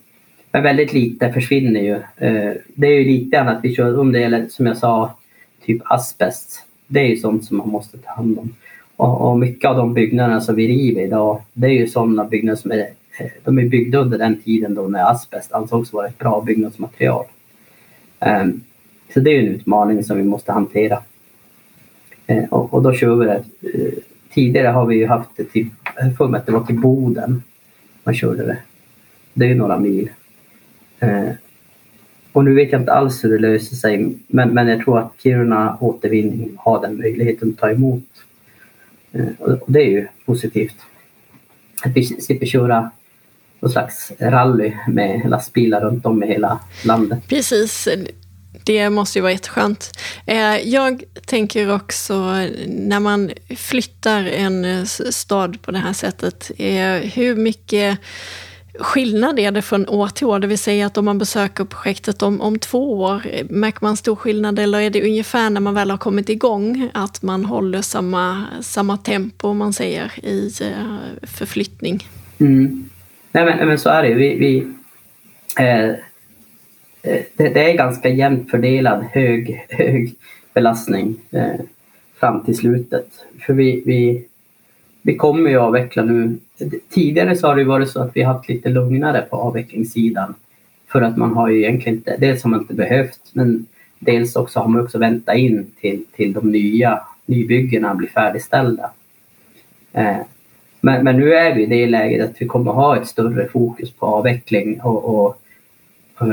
men 0.51 0.63
väldigt 0.63 0.93
lite 0.93 1.33
försvinner 1.33 1.81
ju. 1.81 1.95
Eh, 1.95 2.53
det 2.75 2.87
är 2.87 2.99
ju 2.99 3.03
lite 3.03 3.41
annat 3.41 3.59
vi 3.63 3.75
kör 3.75 3.99
om 3.99 4.11
det 4.11 4.19
gäller, 4.19 4.47
som 4.49 4.65
jag 4.65 4.77
sa, 4.77 5.15
typ 5.65 5.81
asbest. 5.85 6.63
Det 6.87 6.99
är 6.99 7.07
ju 7.07 7.17
sånt 7.17 7.45
som 7.45 7.57
man 7.57 7.69
måste 7.69 7.97
ta 7.97 8.11
hand 8.11 8.39
om. 8.39 8.55
Och, 8.95 9.29
och 9.29 9.39
mycket 9.39 9.69
av 9.69 9.77
de 9.77 9.93
byggnaderna 9.93 10.41
som 10.41 10.55
vi 10.55 10.67
river 10.67 11.01
idag, 11.01 11.41
det 11.53 11.67
är 11.67 11.71
ju 11.71 11.87
sådana 11.87 12.23
byggnader 12.23 12.57
som 12.57 12.71
är, 12.71 12.79
eh, 13.19 13.27
de 13.43 13.59
är 13.59 13.65
byggda 13.69 13.97
under 13.97 14.17
den 14.17 14.41
tiden 14.41 14.75
då 14.75 14.81
när 14.81 15.11
asbest 15.11 15.51
ansågs 15.51 15.93
vara 15.93 16.07
ett 16.07 16.17
bra 16.17 16.41
byggnadsmaterial. 16.41 17.25
Ehm, 18.19 18.61
så 19.13 19.19
det 19.19 19.31
är 19.31 19.39
en 19.39 19.47
utmaning 19.47 20.03
som 20.03 20.17
vi 20.17 20.23
måste 20.23 20.51
hantera. 20.51 21.03
Ehm, 22.27 22.45
och, 22.45 22.83
då 22.83 22.93
kör 22.93 23.15
vi 23.15 23.25
det. 23.25 23.43
Ehm, 23.73 23.91
tidigare 24.33 24.67
har 24.67 24.85
vi 24.85 24.95
ju 24.95 25.07
haft 25.07 25.29
det 25.35 25.43
till, 25.43 25.69
för 26.17 26.27
mig 26.27 26.39
att 26.39 26.45
det 26.45 26.51
var 26.51 26.65
till 26.65 26.79
Boden 26.79 27.43
man 28.03 28.15
körde 28.15 28.45
det. 28.45 28.57
Det 29.33 29.45
är 29.45 29.49
ju 29.49 29.55
några 29.55 29.79
mil. 29.79 30.09
Och 32.31 32.45
nu 32.45 32.53
vet 32.53 32.71
jag 32.71 32.81
inte 32.81 32.93
alls 32.93 33.23
hur 33.23 33.29
det 33.29 33.37
löser 33.37 33.75
sig, 33.75 34.17
men, 34.27 34.49
men 34.49 34.67
jag 34.67 34.83
tror 34.83 34.99
att 34.99 35.13
Kiruna 35.17 35.77
återvinning 35.79 36.51
har 36.57 36.81
den 36.81 36.97
möjligheten 36.97 37.49
att 37.49 37.57
ta 37.57 37.71
emot. 37.71 38.03
Och 39.39 39.71
det 39.71 39.79
är 39.79 39.89
ju 39.89 40.07
positivt. 40.25 40.75
Att 41.83 41.91
vi 41.91 42.03
slipper 42.03 42.45
köra 42.45 42.91
någon 43.59 43.71
slags 43.71 44.11
rally 44.19 44.73
med 44.87 45.29
lastbilar 45.29 45.81
runt 45.81 46.05
om 46.05 46.23
i 46.23 46.27
hela 46.27 46.59
landet. 46.83 47.19
Precis. 47.27 47.87
Det 48.63 48.89
måste 48.89 49.19
ju 49.19 49.21
vara 49.21 49.31
jätteskönt. 49.31 49.91
Eh, 50.25 50.57
jag 50.57 51.03
tänker 51.25 51.75
också 51.75 52.13
när 52.67 52.99
man 52.99 53.31
flyttar 53.57 54.23
en 54.23 54.87
stad 54.87 55.61
på 55.61 55.71
det 55.71 55.77
här 55.77 55.93
sättet, 55.93 56.51
hur 57.13 57.35
mycket 57.35 57.99
skillnad 58.79 59.39
är 59.39 59.51
det 59.51 59.61
från 59.61 59.87
år 59.87 60.07
till 60.07 60.27
år? 60.27 60.39
Det 60.39 60.47
vill 60.47 60.57
säga 60.57 60.85
att 60.85 60.97
om 60.97 61.05
man 61.05 61.17
besöker 61.17 61.65
projektet 61.65 62.21
om, 62.21 62.41
om 62.41 62.59
två 62.59 62.99
år, 63.01 63.21
märker 63.49 63.79
man 63.81 63.97
stor 63.97 64.15
skillnad 64.15 64.59
eller 64.59 64.79
är 64.79 64.89
det 64.89 65.03
ungefär 65.03 65.49
när 65.49 65.61
man 65.61 65.73
väl 65.73 65.91
har 65.91 65.97
kommit 65.97 66.29
igång 66.29 66.89
att 66.93 67.21
man 67.21 67.45
håller 67.45 67.81
samma, 67.81 68.45
samma 68.61 68.97
tempo, 68.97 69.53
man 69.53 69.73
säger, 69.73 70.11
i 70.23 70.51
uh, 70.61 70.97
förflyttning? 71.23 72.07
Mm. 72.37 72.89
Nej, 73.37 73.45
men, 73.45 73.67
men 73.67 73.79
så 73.79 73.89
är 73.89 74.03
det 74.03 74.13
vi, 74.13 74.35
vi 74.35 74.67
eh, 75.59 75.89
eh, 75.89 77.23
det, 77.35 77.49
det, 77.49 77.71
är 77.71 77.77
ganska 77.77 78.09
jämnt 78.09 78.51
fördelad 78.51 79.03
hög, 79.03 79.65
hög 79.69 80.13
belastning 80.53 81.15
eh, 81.31 81.59
fram 82.19 82.43
till 82.43 82.57
slutet. 82.57 83.07
För 83.45 83.53
vi, 83.53 83.83
vi, 83.85 84.27
vi 85.01 85.15
kommer 85.15 85.49
ju 85.49 85.57
avveckla 85.57 86.03
nu 86.03 86.37
Tidigare 86.89 87.35
så 87.35 87.47
har 87.47 87.55
det 87.55 87.63
varit 87.63 87.89
så 87.89 88.01
att 88.01 88.15
vi 88.15 88.21
haft 88.21 88.49
lite 88.49 88.69
lugnare 88.69 89.21
på 89.21 89.35
avvecklingssidan. 89.35 90.35
För 90.87 91.01
att 91.01 91.17
man 91.17 91.33
har 91.33 91.49
ju 91.49 91.59
egentligen 91.63 91.97
inte, 91.97 92.17
dels 92.17 92.43
har 92.43 92.49
man 92.49 92.61
inte 92.61 92.73
behövt, 92.73 93.21
men 93.33 93.65
dels 93.99 94.35
också 94.35 94.59
har 94.59 94.67
man 94.67 94.81
också 94.81 94.97
väntat 94.97 95.35
in 95.35 95.71
till, 95.81 96.05
till 96.15 96.33
de 96.33 96.51
nya 96.51 97.01
nybyggena 97.25 97.95
blir 97.95 98.09
färdigställda. 98.09 98.91
Eh, 99.93 100.17
men, 100.81 101.03
men 101.03 101.17
nu 101.17 101.33
är 101.33 101.55
vi 101.55 101.63
i 101.63 101.65
det 101.65 101.87
läget 101.87 102.29
att 102.29 102.41
vi 102.41 102.45
kommer 102.45 102.71
ha 102.71 102.97
ett 102.97 103.07
större 103.07 103.47
fokus 103.47 103.91
på 103.91 104.05
avveckling 104.05 104.81
och, 104.81 105.05
och, 105.05 105.41
och, 106.17 106.27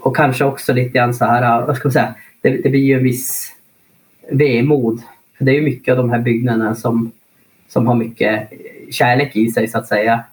och 0.00 0.16
kanske 0.16 0.44
också 0.44 0.72
lite 0.72 0.88
grann 0.88 1.14
så 1.14 1.24
här, 1.24 1.66
vad 1.66 1.76
ska 1.76 1.88
man 1.88 1.92
säga, 1.92 2.14
det, 2.40 2.50
det 2.50 2.68
blir 2.68 2.80
ju 2.80 2.94
en 2.94 3.02
viss 3.02 3.52
vemod. 4.30 5.02
För 5.38 5.44
det 5.44 5.52
är 5.52 5.54
ju 5.54 5.62
mycket 5.62 5.92
av 5.92 5.98
de 5.98 6.10
här 6.10 6.18
byggnaderna 6.18 6.74
som, 6.74 7.12
som 7.68 7.86
har 7.86 7.94
mycket 7.94 8.50
kärlek 8.90 9.36
i 9.36 9.50
sig 9.50 9.68
så 9.68 9.78
att 9.78 9.88
säga. 9.88 10.24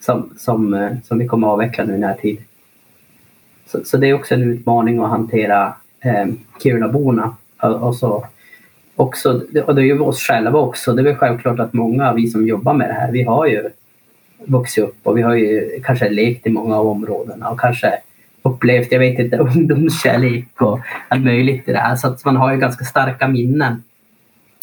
Som, 0.00 0.30
som, 0.38 0.74
eh, 0.74 0.90
som 1.04 1.18
vi 1.18 1.26
kommer 1.26 1.46
att 1.46 1.52
avveckla 1.52 1.84
nu 1.84 1.94
i 1.94 1.98
närtid. 1.98 2.38
Så, 3.66 3.84
så 3.84 3.96
det 3.96 4.06
är 4.06 4.14
också 4.14 4.34
en 4.34 4.42
utmaning 4.42 4.98
att 4.98 5.10
hantera 5.10 5.74
eh, 6.00 6.26
Kirunaborna. 6.62 7.36
Och, 7.62 7.88
och, 7.88 7.96
så, 7.96 8.26
också, 8.98 9.42
och 9.66 9.74
det 9.74 9.82
är 9.82 9.84
ju 9.84 10.00
oss 10.00 10.20
själva 10.20 10.58
också. 10.58 10.92
Det 10.92 11.02
är 11.02 11.04
väl 11.04 11.16
självklart 11.16 11.60
att 11.60 11.72
många 11.72 12.08
av 12.08 12.14
vi 12.14 12.26
som 12.26 12.48
jobbar 12.48 12.74
med 12.74 12.88
det 12.88 12.94
här, 12.94 13.12
vi 13.12 13.22
har 13.22 13.46
ju 13.46 13.68
vuxit 14.44 14.84
upp 14.84 14.96
och 15.02 15.18
vi 15.18 15.22
har 15.22 15.34
ju 15.34 15.80
kanske 15.84 16.08
lekt 16.08 16.46
i 16.46 16.50
många 16.50 16.76
av 16.76 16.86
områdena 16.86 17.48
och 17.48 17.60
kanske 17.60 17.92
upplevt, 18.42 18.92
jag 18.92 18.98
vet 18.98 19.18
inte, 19.18 19.36
ungdomskärlek 19.56 20.62
och 20.62 20.80
allt 21.08 21.24
möjligt 21.24 21.68
i 21.68 21.72
det 21.72 21.78
här. 21.78 21.96
Så 21.96 22.08
att 22.08 22.24
man 22.24 22.36
har 22.36 22.52
ju 22.52 22.58
ganska 22.58 22.84
starka 22.84 23.28
minnen. 23.28 23.82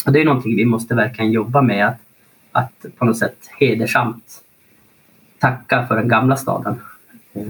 Och 0.06 0.12
det 0.12 0.20
är 0.20 0.24
någonting 0.24 0.56
vi 0.56 0.64
måste 0.64 0.94
verkligen 0.94 1.32
jobba 1.32 1.62
med. 1.62 1.86
Att 1.86 1.96
att 2.56 2.86
på 2.98 3.04
något 3.04 3.18
sätt 3.18 3.50
hedersamt 3.58 4.24
tacka 5.38 5.86
för 5.86 5.96
den 5.96 6.08
gamla 6.08 6.36
staden. 6.36 6.80
Eh, 7.32 7.42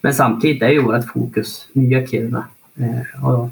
men 0.00 0.14
samtidigt 0.14 0.62
är 0.62 0.68
ju 0.68 0.82
vårt 0.82 1.04
fokus 1.04 1.68
nya 1.72 2.06
Kiruna. 2.06 2.44
Eh, 2.76 3.24
och, 3.24 3.50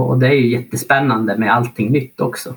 och, 0.00 0.18
det 0.18 0.28
är 0.28 0.32
ju 0.32 0.48
jättespännande 0.48 1.36
med 1.36 1.54
allting 1.54 1.92
nytt 1.92 2.20
också. 2.20 2.54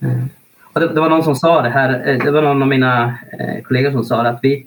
Eh, 0.00 0.24
och 0.62 0.80
det, 0.80 0.88
det, 0.88 1.00
var 1.00 1.10
någon 1.10 1.24
som 1.24 1.36
sa 1.36 1.62
det 1.62 1.68
här, 1.68 2.08
eh, 2.08 2.24
det 2.24 2.30
var 2.30 2.42
någon 2.42 2.62
av 2.62 2.68
mina 2.68 3.18
eh, 3.38 3.62
kollegor 3.62 3.90
som 3.90 4.04
sa 4.04 4.26
att 4.26 4.40
vi, 4.42 4.66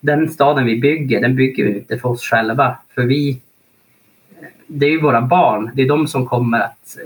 den 0.00 0.28
staden 0.28 0.66
vi 0.66 0.80
bygger, 0.80 1.20
den 1.20 1.36
bygger 1.36 1.64
vi 1.64 1.78
inte 1.78 1.98
för 1.98 2.08
oss 2.08 2.22
själva. 2.22 2.76
För 2.94 3.02
vi, 3.02 3.40
det 4.66 4.86
är 4.86 4.90
ju 4.90 5.00
våra 5.00 5.20
barn, 5.20 5.70
det 5.74 5.82
är 5.82 5.88
de 5.88 6.06
som 6.06 6.26
kommer 6.26 6.60
att 6.60 6.96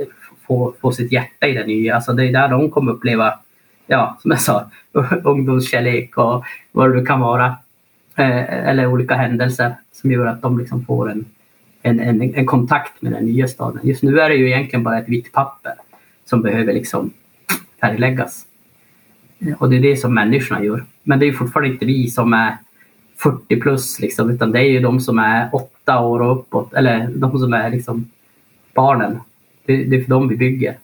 få, 0.47 0.75
få 0.81 0.93
sitt 0.93 1.13
hjärta 1.13 1.47
i 1.47 1.53
det 1.53 1.67
nya. 1.67 1.95
Alltså 1.95 2.13
det 2.13 2.27
är 2.27 2.33
där 2.33 2.49
de 2.49 2.71
kommer 2.71 2.93
uppleva 2.93 3.39
ja, 3.87 4.19
som 4.23 4.31
jag 4.31 4.41
sa, 4.41 4.71
ungdomskärlek 5.25 6.19
och 6.19 6.45
vad 6.73 6.95
det 6.95 7.07
kan 7.07 7.21
vara. 7.21 7.57
Eller 8.17 8.87
olika 8.87 9.15
händelser 9.15 9.75
som 9.93 10.13
gör 10.13 10.27
att 10.27 10.43
de 10.43 10.59
liksom 10.59 10.85
får 10.85 11.11
en, 11.11 11.25
en, 11.87 12.01
en, 12.01 12.35
en, 12.35 12.47
kontakt 12.47 13.03
med 13.03 13.13
den 13.13 13.25
nya 13.25 13.49
staden. 13.49 13.81
Just 13.83 14.03
nu 14.03 14.21
är 14.21 14.29
det 14.29 14.35
ju 14.35 14.47
egentligen 14.47 14.83
bara 14.83 14.99
ett 14.99 15.09
vitt 15.09 15.33
papper 15.33 15.75
som 16.25 16.43
behöver 16.43 16.73
liksom 16.73 17.13
färgläggas. 17.81 18.47
Eh, 19.39 19.55
och 19.63 19.71
det 19.71 19.77
är 19.77 19.81
det 19.81 19.97
som 19.97 20.15
människorna 20.15 20.65
gör. 20.65 20.85
Men 21.03 21.19
det 21.19 21.27
är 21.27 21.33
fortfarande 21.33 21.73
inte 21.73 21.87
vi 21.87 22.11
som 22.11 22.33
är 22.33 22.57
40 23.17 23.61
plus, 23.61 24.01
liksom, 24.01 24.31
utan 24.31 24.53
det 24.53 24.59
är 24.59 24.71
ju 24.71 24.81
de 24.81 25.01
som 25.01 25.19
är 25.19 25.49
åtta 25.53 26.01
år 26.01 26.23
och 26.23 26.39
uppåt, 26.39 26.75
eller 26.75 27.09
de 27.09 27.39
som 27.39 27.53
är 27.53 27.71
liksom 27.71 28.11
barnen. 28.75 29.21
Det, 29.67 29.85
det 29.85 29.97
är 29.97 30.03
för 30.03 30.11
dem 30.11 30.29
vi 30.29 30.37
bygger 30.37 30.79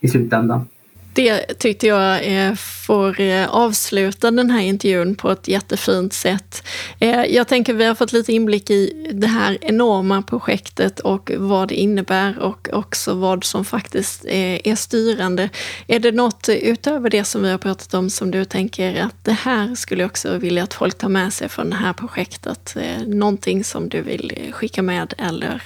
i 0.00 0.08
slutändan. 0.08 0.68
Det 1.18 1.58
tyckte 1.58 1.86
jag 1.86 2.26
eh, 2.26 2.54
får 2.54 3.20
eh, 3.20 3.48
avsluta 3.48 4.30
den 4.30 4.50
här 4.50 4.60
intervjun 4.60 5.14
på 5.14 5.30
ett 5.30 5.48
jättefint 5.48 6.12
sätt. 6.12 6.62
Eh, 6.98 7.24
jag 7.24 7.48
tänker 7.48 7.74
vi 7.74 7.84
har 7.84 7.94
fått 7.94 8.12
lite 8.12 8.32
inblick 8.32 8.70
i 8.70 9.10
det 9.12 9.26
här 9.26 9.58
enorma 9.60 10.22
projektet 10.22 11.00
och 11.00 11.30
vad 11.36 11.68
det 11.68 11.74
innebär 11.74 12.38
och 12.38 12.68
också 12.72 13.14
vad 13.14 13.44
som 13.44 13.64
faktiskt 13.64 14.24
är 14.24 14.76
styrande. 14.76 15.48
Är 15.86 15.98
det 15.98 16.12
något 16.12 16.48
utöver 16.48 17.10
det 17.10 17.24
som 17.24 17.42
vi 17.42 17.50
har 17.50 17.58
pratat 17.58 17.94
om 17.94 18.10
som 18.10 18.30
du 18.30 18.44
tänker 18.44 19.02
att 19.02 19.24
det 19.24 19.32
här 19.32 19.74
skulle 19.74 20.02
jag 20.02 20.08
också 20.08 20.38
vilja 20.38 20.62
att 20.62 20.74
folk 20.74 20.98
tar 20.98 21.08
med 21.08 21.32
sig 21.32 21.48
från 21.48 21.70
det 21.70 21.76
här 21.76 21.92
projektet? 21.92 22.76
Någonting 23.06 23.64
som 23.64 23.88
du 23.88 24.02
vill 24.02 24.52
skicka 24.52 24.82
med 24.82 25.14
eller 25.18 25.62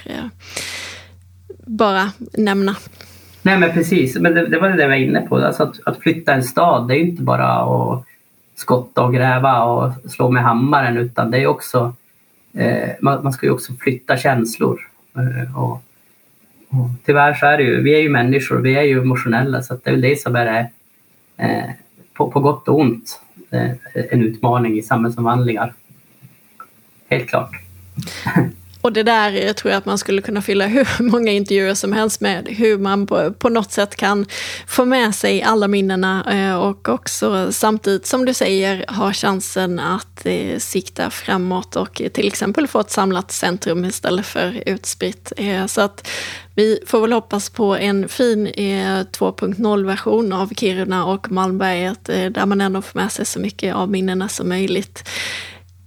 bara 1.65 2.11
nämna? 2.31 2.75
Nej 3.45 3.59
men 3.59 3.71
precis, 3.71 4.15
men 4.15 4.33
det, 4.33 4.47
det 4.47 4.59
var 4.59 4.69
det 4.69 4.81
jag 4.81 4.89
var 4.89 4.95
inne 4.95 5.21
på. 5.21 5.37
Alltså 5.37 5.63
att, 5.63 5.79
att 5.85 5.99
flytta 5.99 6.33
en 6.33 6.43
stad 6.43 6.87
det 6.87 6.97
är 6.97 6.99
inte 6.99 7.21
bara 7.21 7.47
att 7.47 8.05
skotta 8.55 9.03
och 9.03 9.13
gräva 9.13 9.63
och 9.63 10.11
slå 10.11 10.31
med 10.31 10.43
hammaren 10.43 10.97
utan 10.97 11.31
det 11.31 11.37
är 11.37 11.47
också 11.47 11.95
eh, 12.53 12.89
man, 13.01 13.23
man, 13.23 13.33
ska 13.33 13.45
ju 13.45 13.51
också 13.51 13.73
flytta 13.73 14.17
känslor. 14.17 14.79
Eh, 15.15 15.57
och, 15.57 15.83
och, 16.69 16.89
tyvärr 17.05 17.33
så 17.33 17.45
är 17.45 17.57
det 17.57 17.63
ju, 17.63 17.81
vi 17.81 17.95
är 17.95 17.99
ju 17.99 18.09
människor, 18.09 18.57
vi 18.57 18.75
är 18.75 18.83
ju 18.83 19.01
emotionella 19.01 19.61
så 19.61 19.73
det 19.73 19.89
är 19.89 19.91
väl 19.91 20.01
det 20.01 20.21
som 20.21 20.35
är 20.35 20.45
det, 20.45 20.69
eh, 21.37 21.69
på, 22.13 22.31
på 22.31 22.39
gott 22.39 22.67
och 22.67 22.79
ont 22.79 23.21
eh, 23.51 23.71
en 23.93 24.21
utmaning 24.21 24.77
i 24.77 24.81
samhällsomvandlingar. 24.81 25.73
Helt 27.09 27.29
klart. 27.29 27.51
Och 28.83 28.93
det 28.93 29.03
där 29.03 29.53
tror 29.53 29.71
jag 29.71 29.77
att 29.77 29.85
man 29.85 29.97
skulle 29.97 30.21
kunna 30.21 30.41
fylla 30.41 30.67
hur 30.67 30.87
många 31.03 31.31
intervjuer 31.31 31.73
som 31.73 31.93
helst 31.93 32.21
med. 32.21 32.47
Hur 32.47 32.77
man 32.77 33.07
på, 33.07 33.33
på 33.33 33.49
något 33.49 33.71
sätt 33.71 33.95
kan 33.95 34.25
få 34.67 34.85
med 34.85 35.15
sig 35.15 35.41
alla 35.41 35.67
minnena 35.67 36.33
eh, 36.33 36.55
och 36.55 36.89
också 36.89 37.51
samtidigt 37.51 38.05
som 38.05 38.25
du 38.25 38.33
säger 38.33 38.85
ha 38.87 39.13
chansen 39.13 39.79
att 39.79 40.25
eh, 40.25 40.57
sikta 40.57 41.09
framåt 41.09 41.75
och 41.75 42.01
till 42.13 42.27
exempel 42.27 42.67
få 42.67 42.79
ett 42.79 42.91
samlat 42.91 43.31
centrum 43.31 43.85
istället 43.85 44.25
för 44.25 44.63
utspritt. 44.65 45.33
Eh, 45.37 45.65
så 45.65 45.81
att 45.81 46.07
vi 46.55 46.79
får 46.87 47.01
väl 47.01 47.13
hoppas 47.13 47.49
på 47.49 47.75
en 47.75 48.09
fin 48.09 48.47
eh, 48.47 48.99
2.0-version 48.99 50.33
av 50.33 50.53
Kiruna 50.55 51.05
och 51.05 51.31
Malmberget 51.31 52.09
eh, 52.09 52.25
där 52.25 52.45
man 52.45 52.61
ändå 52.61 52.81
får 52.81 52.99
med 52.99 53.11
sig 53.11 53.25
så 53.25 53.39
mycket 53.39 53.75
av 53.75 53.89
minnena 53.89 54.29
som 54.29 54.49
möjligt. 54.49 55.09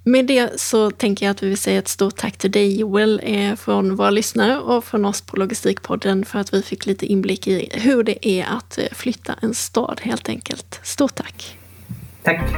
Med 0.09 0.27
det 0.27 0.61
så 0.61 0.91
tänker 0.91 1.27
jag 1.27 1.31
att 1.31 1.43
vi 1.43 1.49
vill 1.49 1.59
säga 1.59 1.79
ett 1.79 1.89
stort 1.89 2.17
tack 2.17 2.37
till 2.37 2.51
dig 2.51 2.81
Joel 2.81 3.21
eh, 3.23 3.55
från 3.55 3.97
våra 3.97 4.11
lyssnare 4.11 4.59
och 4.59 4.85
från 4.85 5.05
oss 5.05 5.21
på 5.21 5.37
Logistikpodden 5.37 6.25
för 6.25 6.39
att 6.39 6.55
vi 6.55 6.63
fick 6.63 6.87
lite 6.87 7.07
inblick 7.07 7.47
i 7.47 7.69
hur 7.73 8.03
det 8.03 8.29
är 8.29 8.47
att 8.47 8.79
eh, 8.79 8.85
flytta 8.93 9.35
en 9.43 9.55
stad 9.55 10.01
helt 10.03 10.29
enkelt. 10.29 10.81
Stort 10.83 11.15
tack! 11.15 11.59
Tack! 12.23 12.51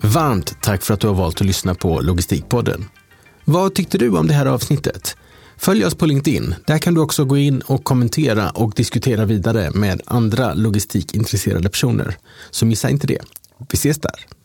Varmt 0.00 0.62
tack 0.62 0.82
för 0.82 0.94
att 0.94 1.00
du 1.00 1.06
har 1.06 1.14
valt 1.14 1.40
att 1.40 1.46
lyssna 1.46 1.74
på 1.74 2.00
Logistikpodden. 2.00 2.84
Vad 3.44 3.74
tyckte 3.74 3.98
du 3.98 4.18
om 4.18 4.26
det 4.26 4.34
här 4.34 4.46
avsnittet? 4.46 5.16
Följ 5.58 5.84
oss 5.84 5.94
på 5.94 6.06
LinkedIn. 6.06 6.54
Där 6.66 6.78
kan 6.78 6.94
du 6.94 7.00
också 7.00 7.24
gå 7.24 7.36
in 7.36 7.60
och 7.60 7.84
kommentera 7.84 8.50
och 8.50 8.72
diskutera 8.76 9.24
vidare 9.24 9.70
med 9.74 10.00
andra 10.04 10.54
logistikintresserade 10.54 11.68
personer. 11.68 12.16
Så 12.50 12.66
missa 12.66 12.90
inte 12.90 13.06
det. 13.06 13.20
Vi 13.58 13.76
ses 13.76 13.98
där. 13.98 14.37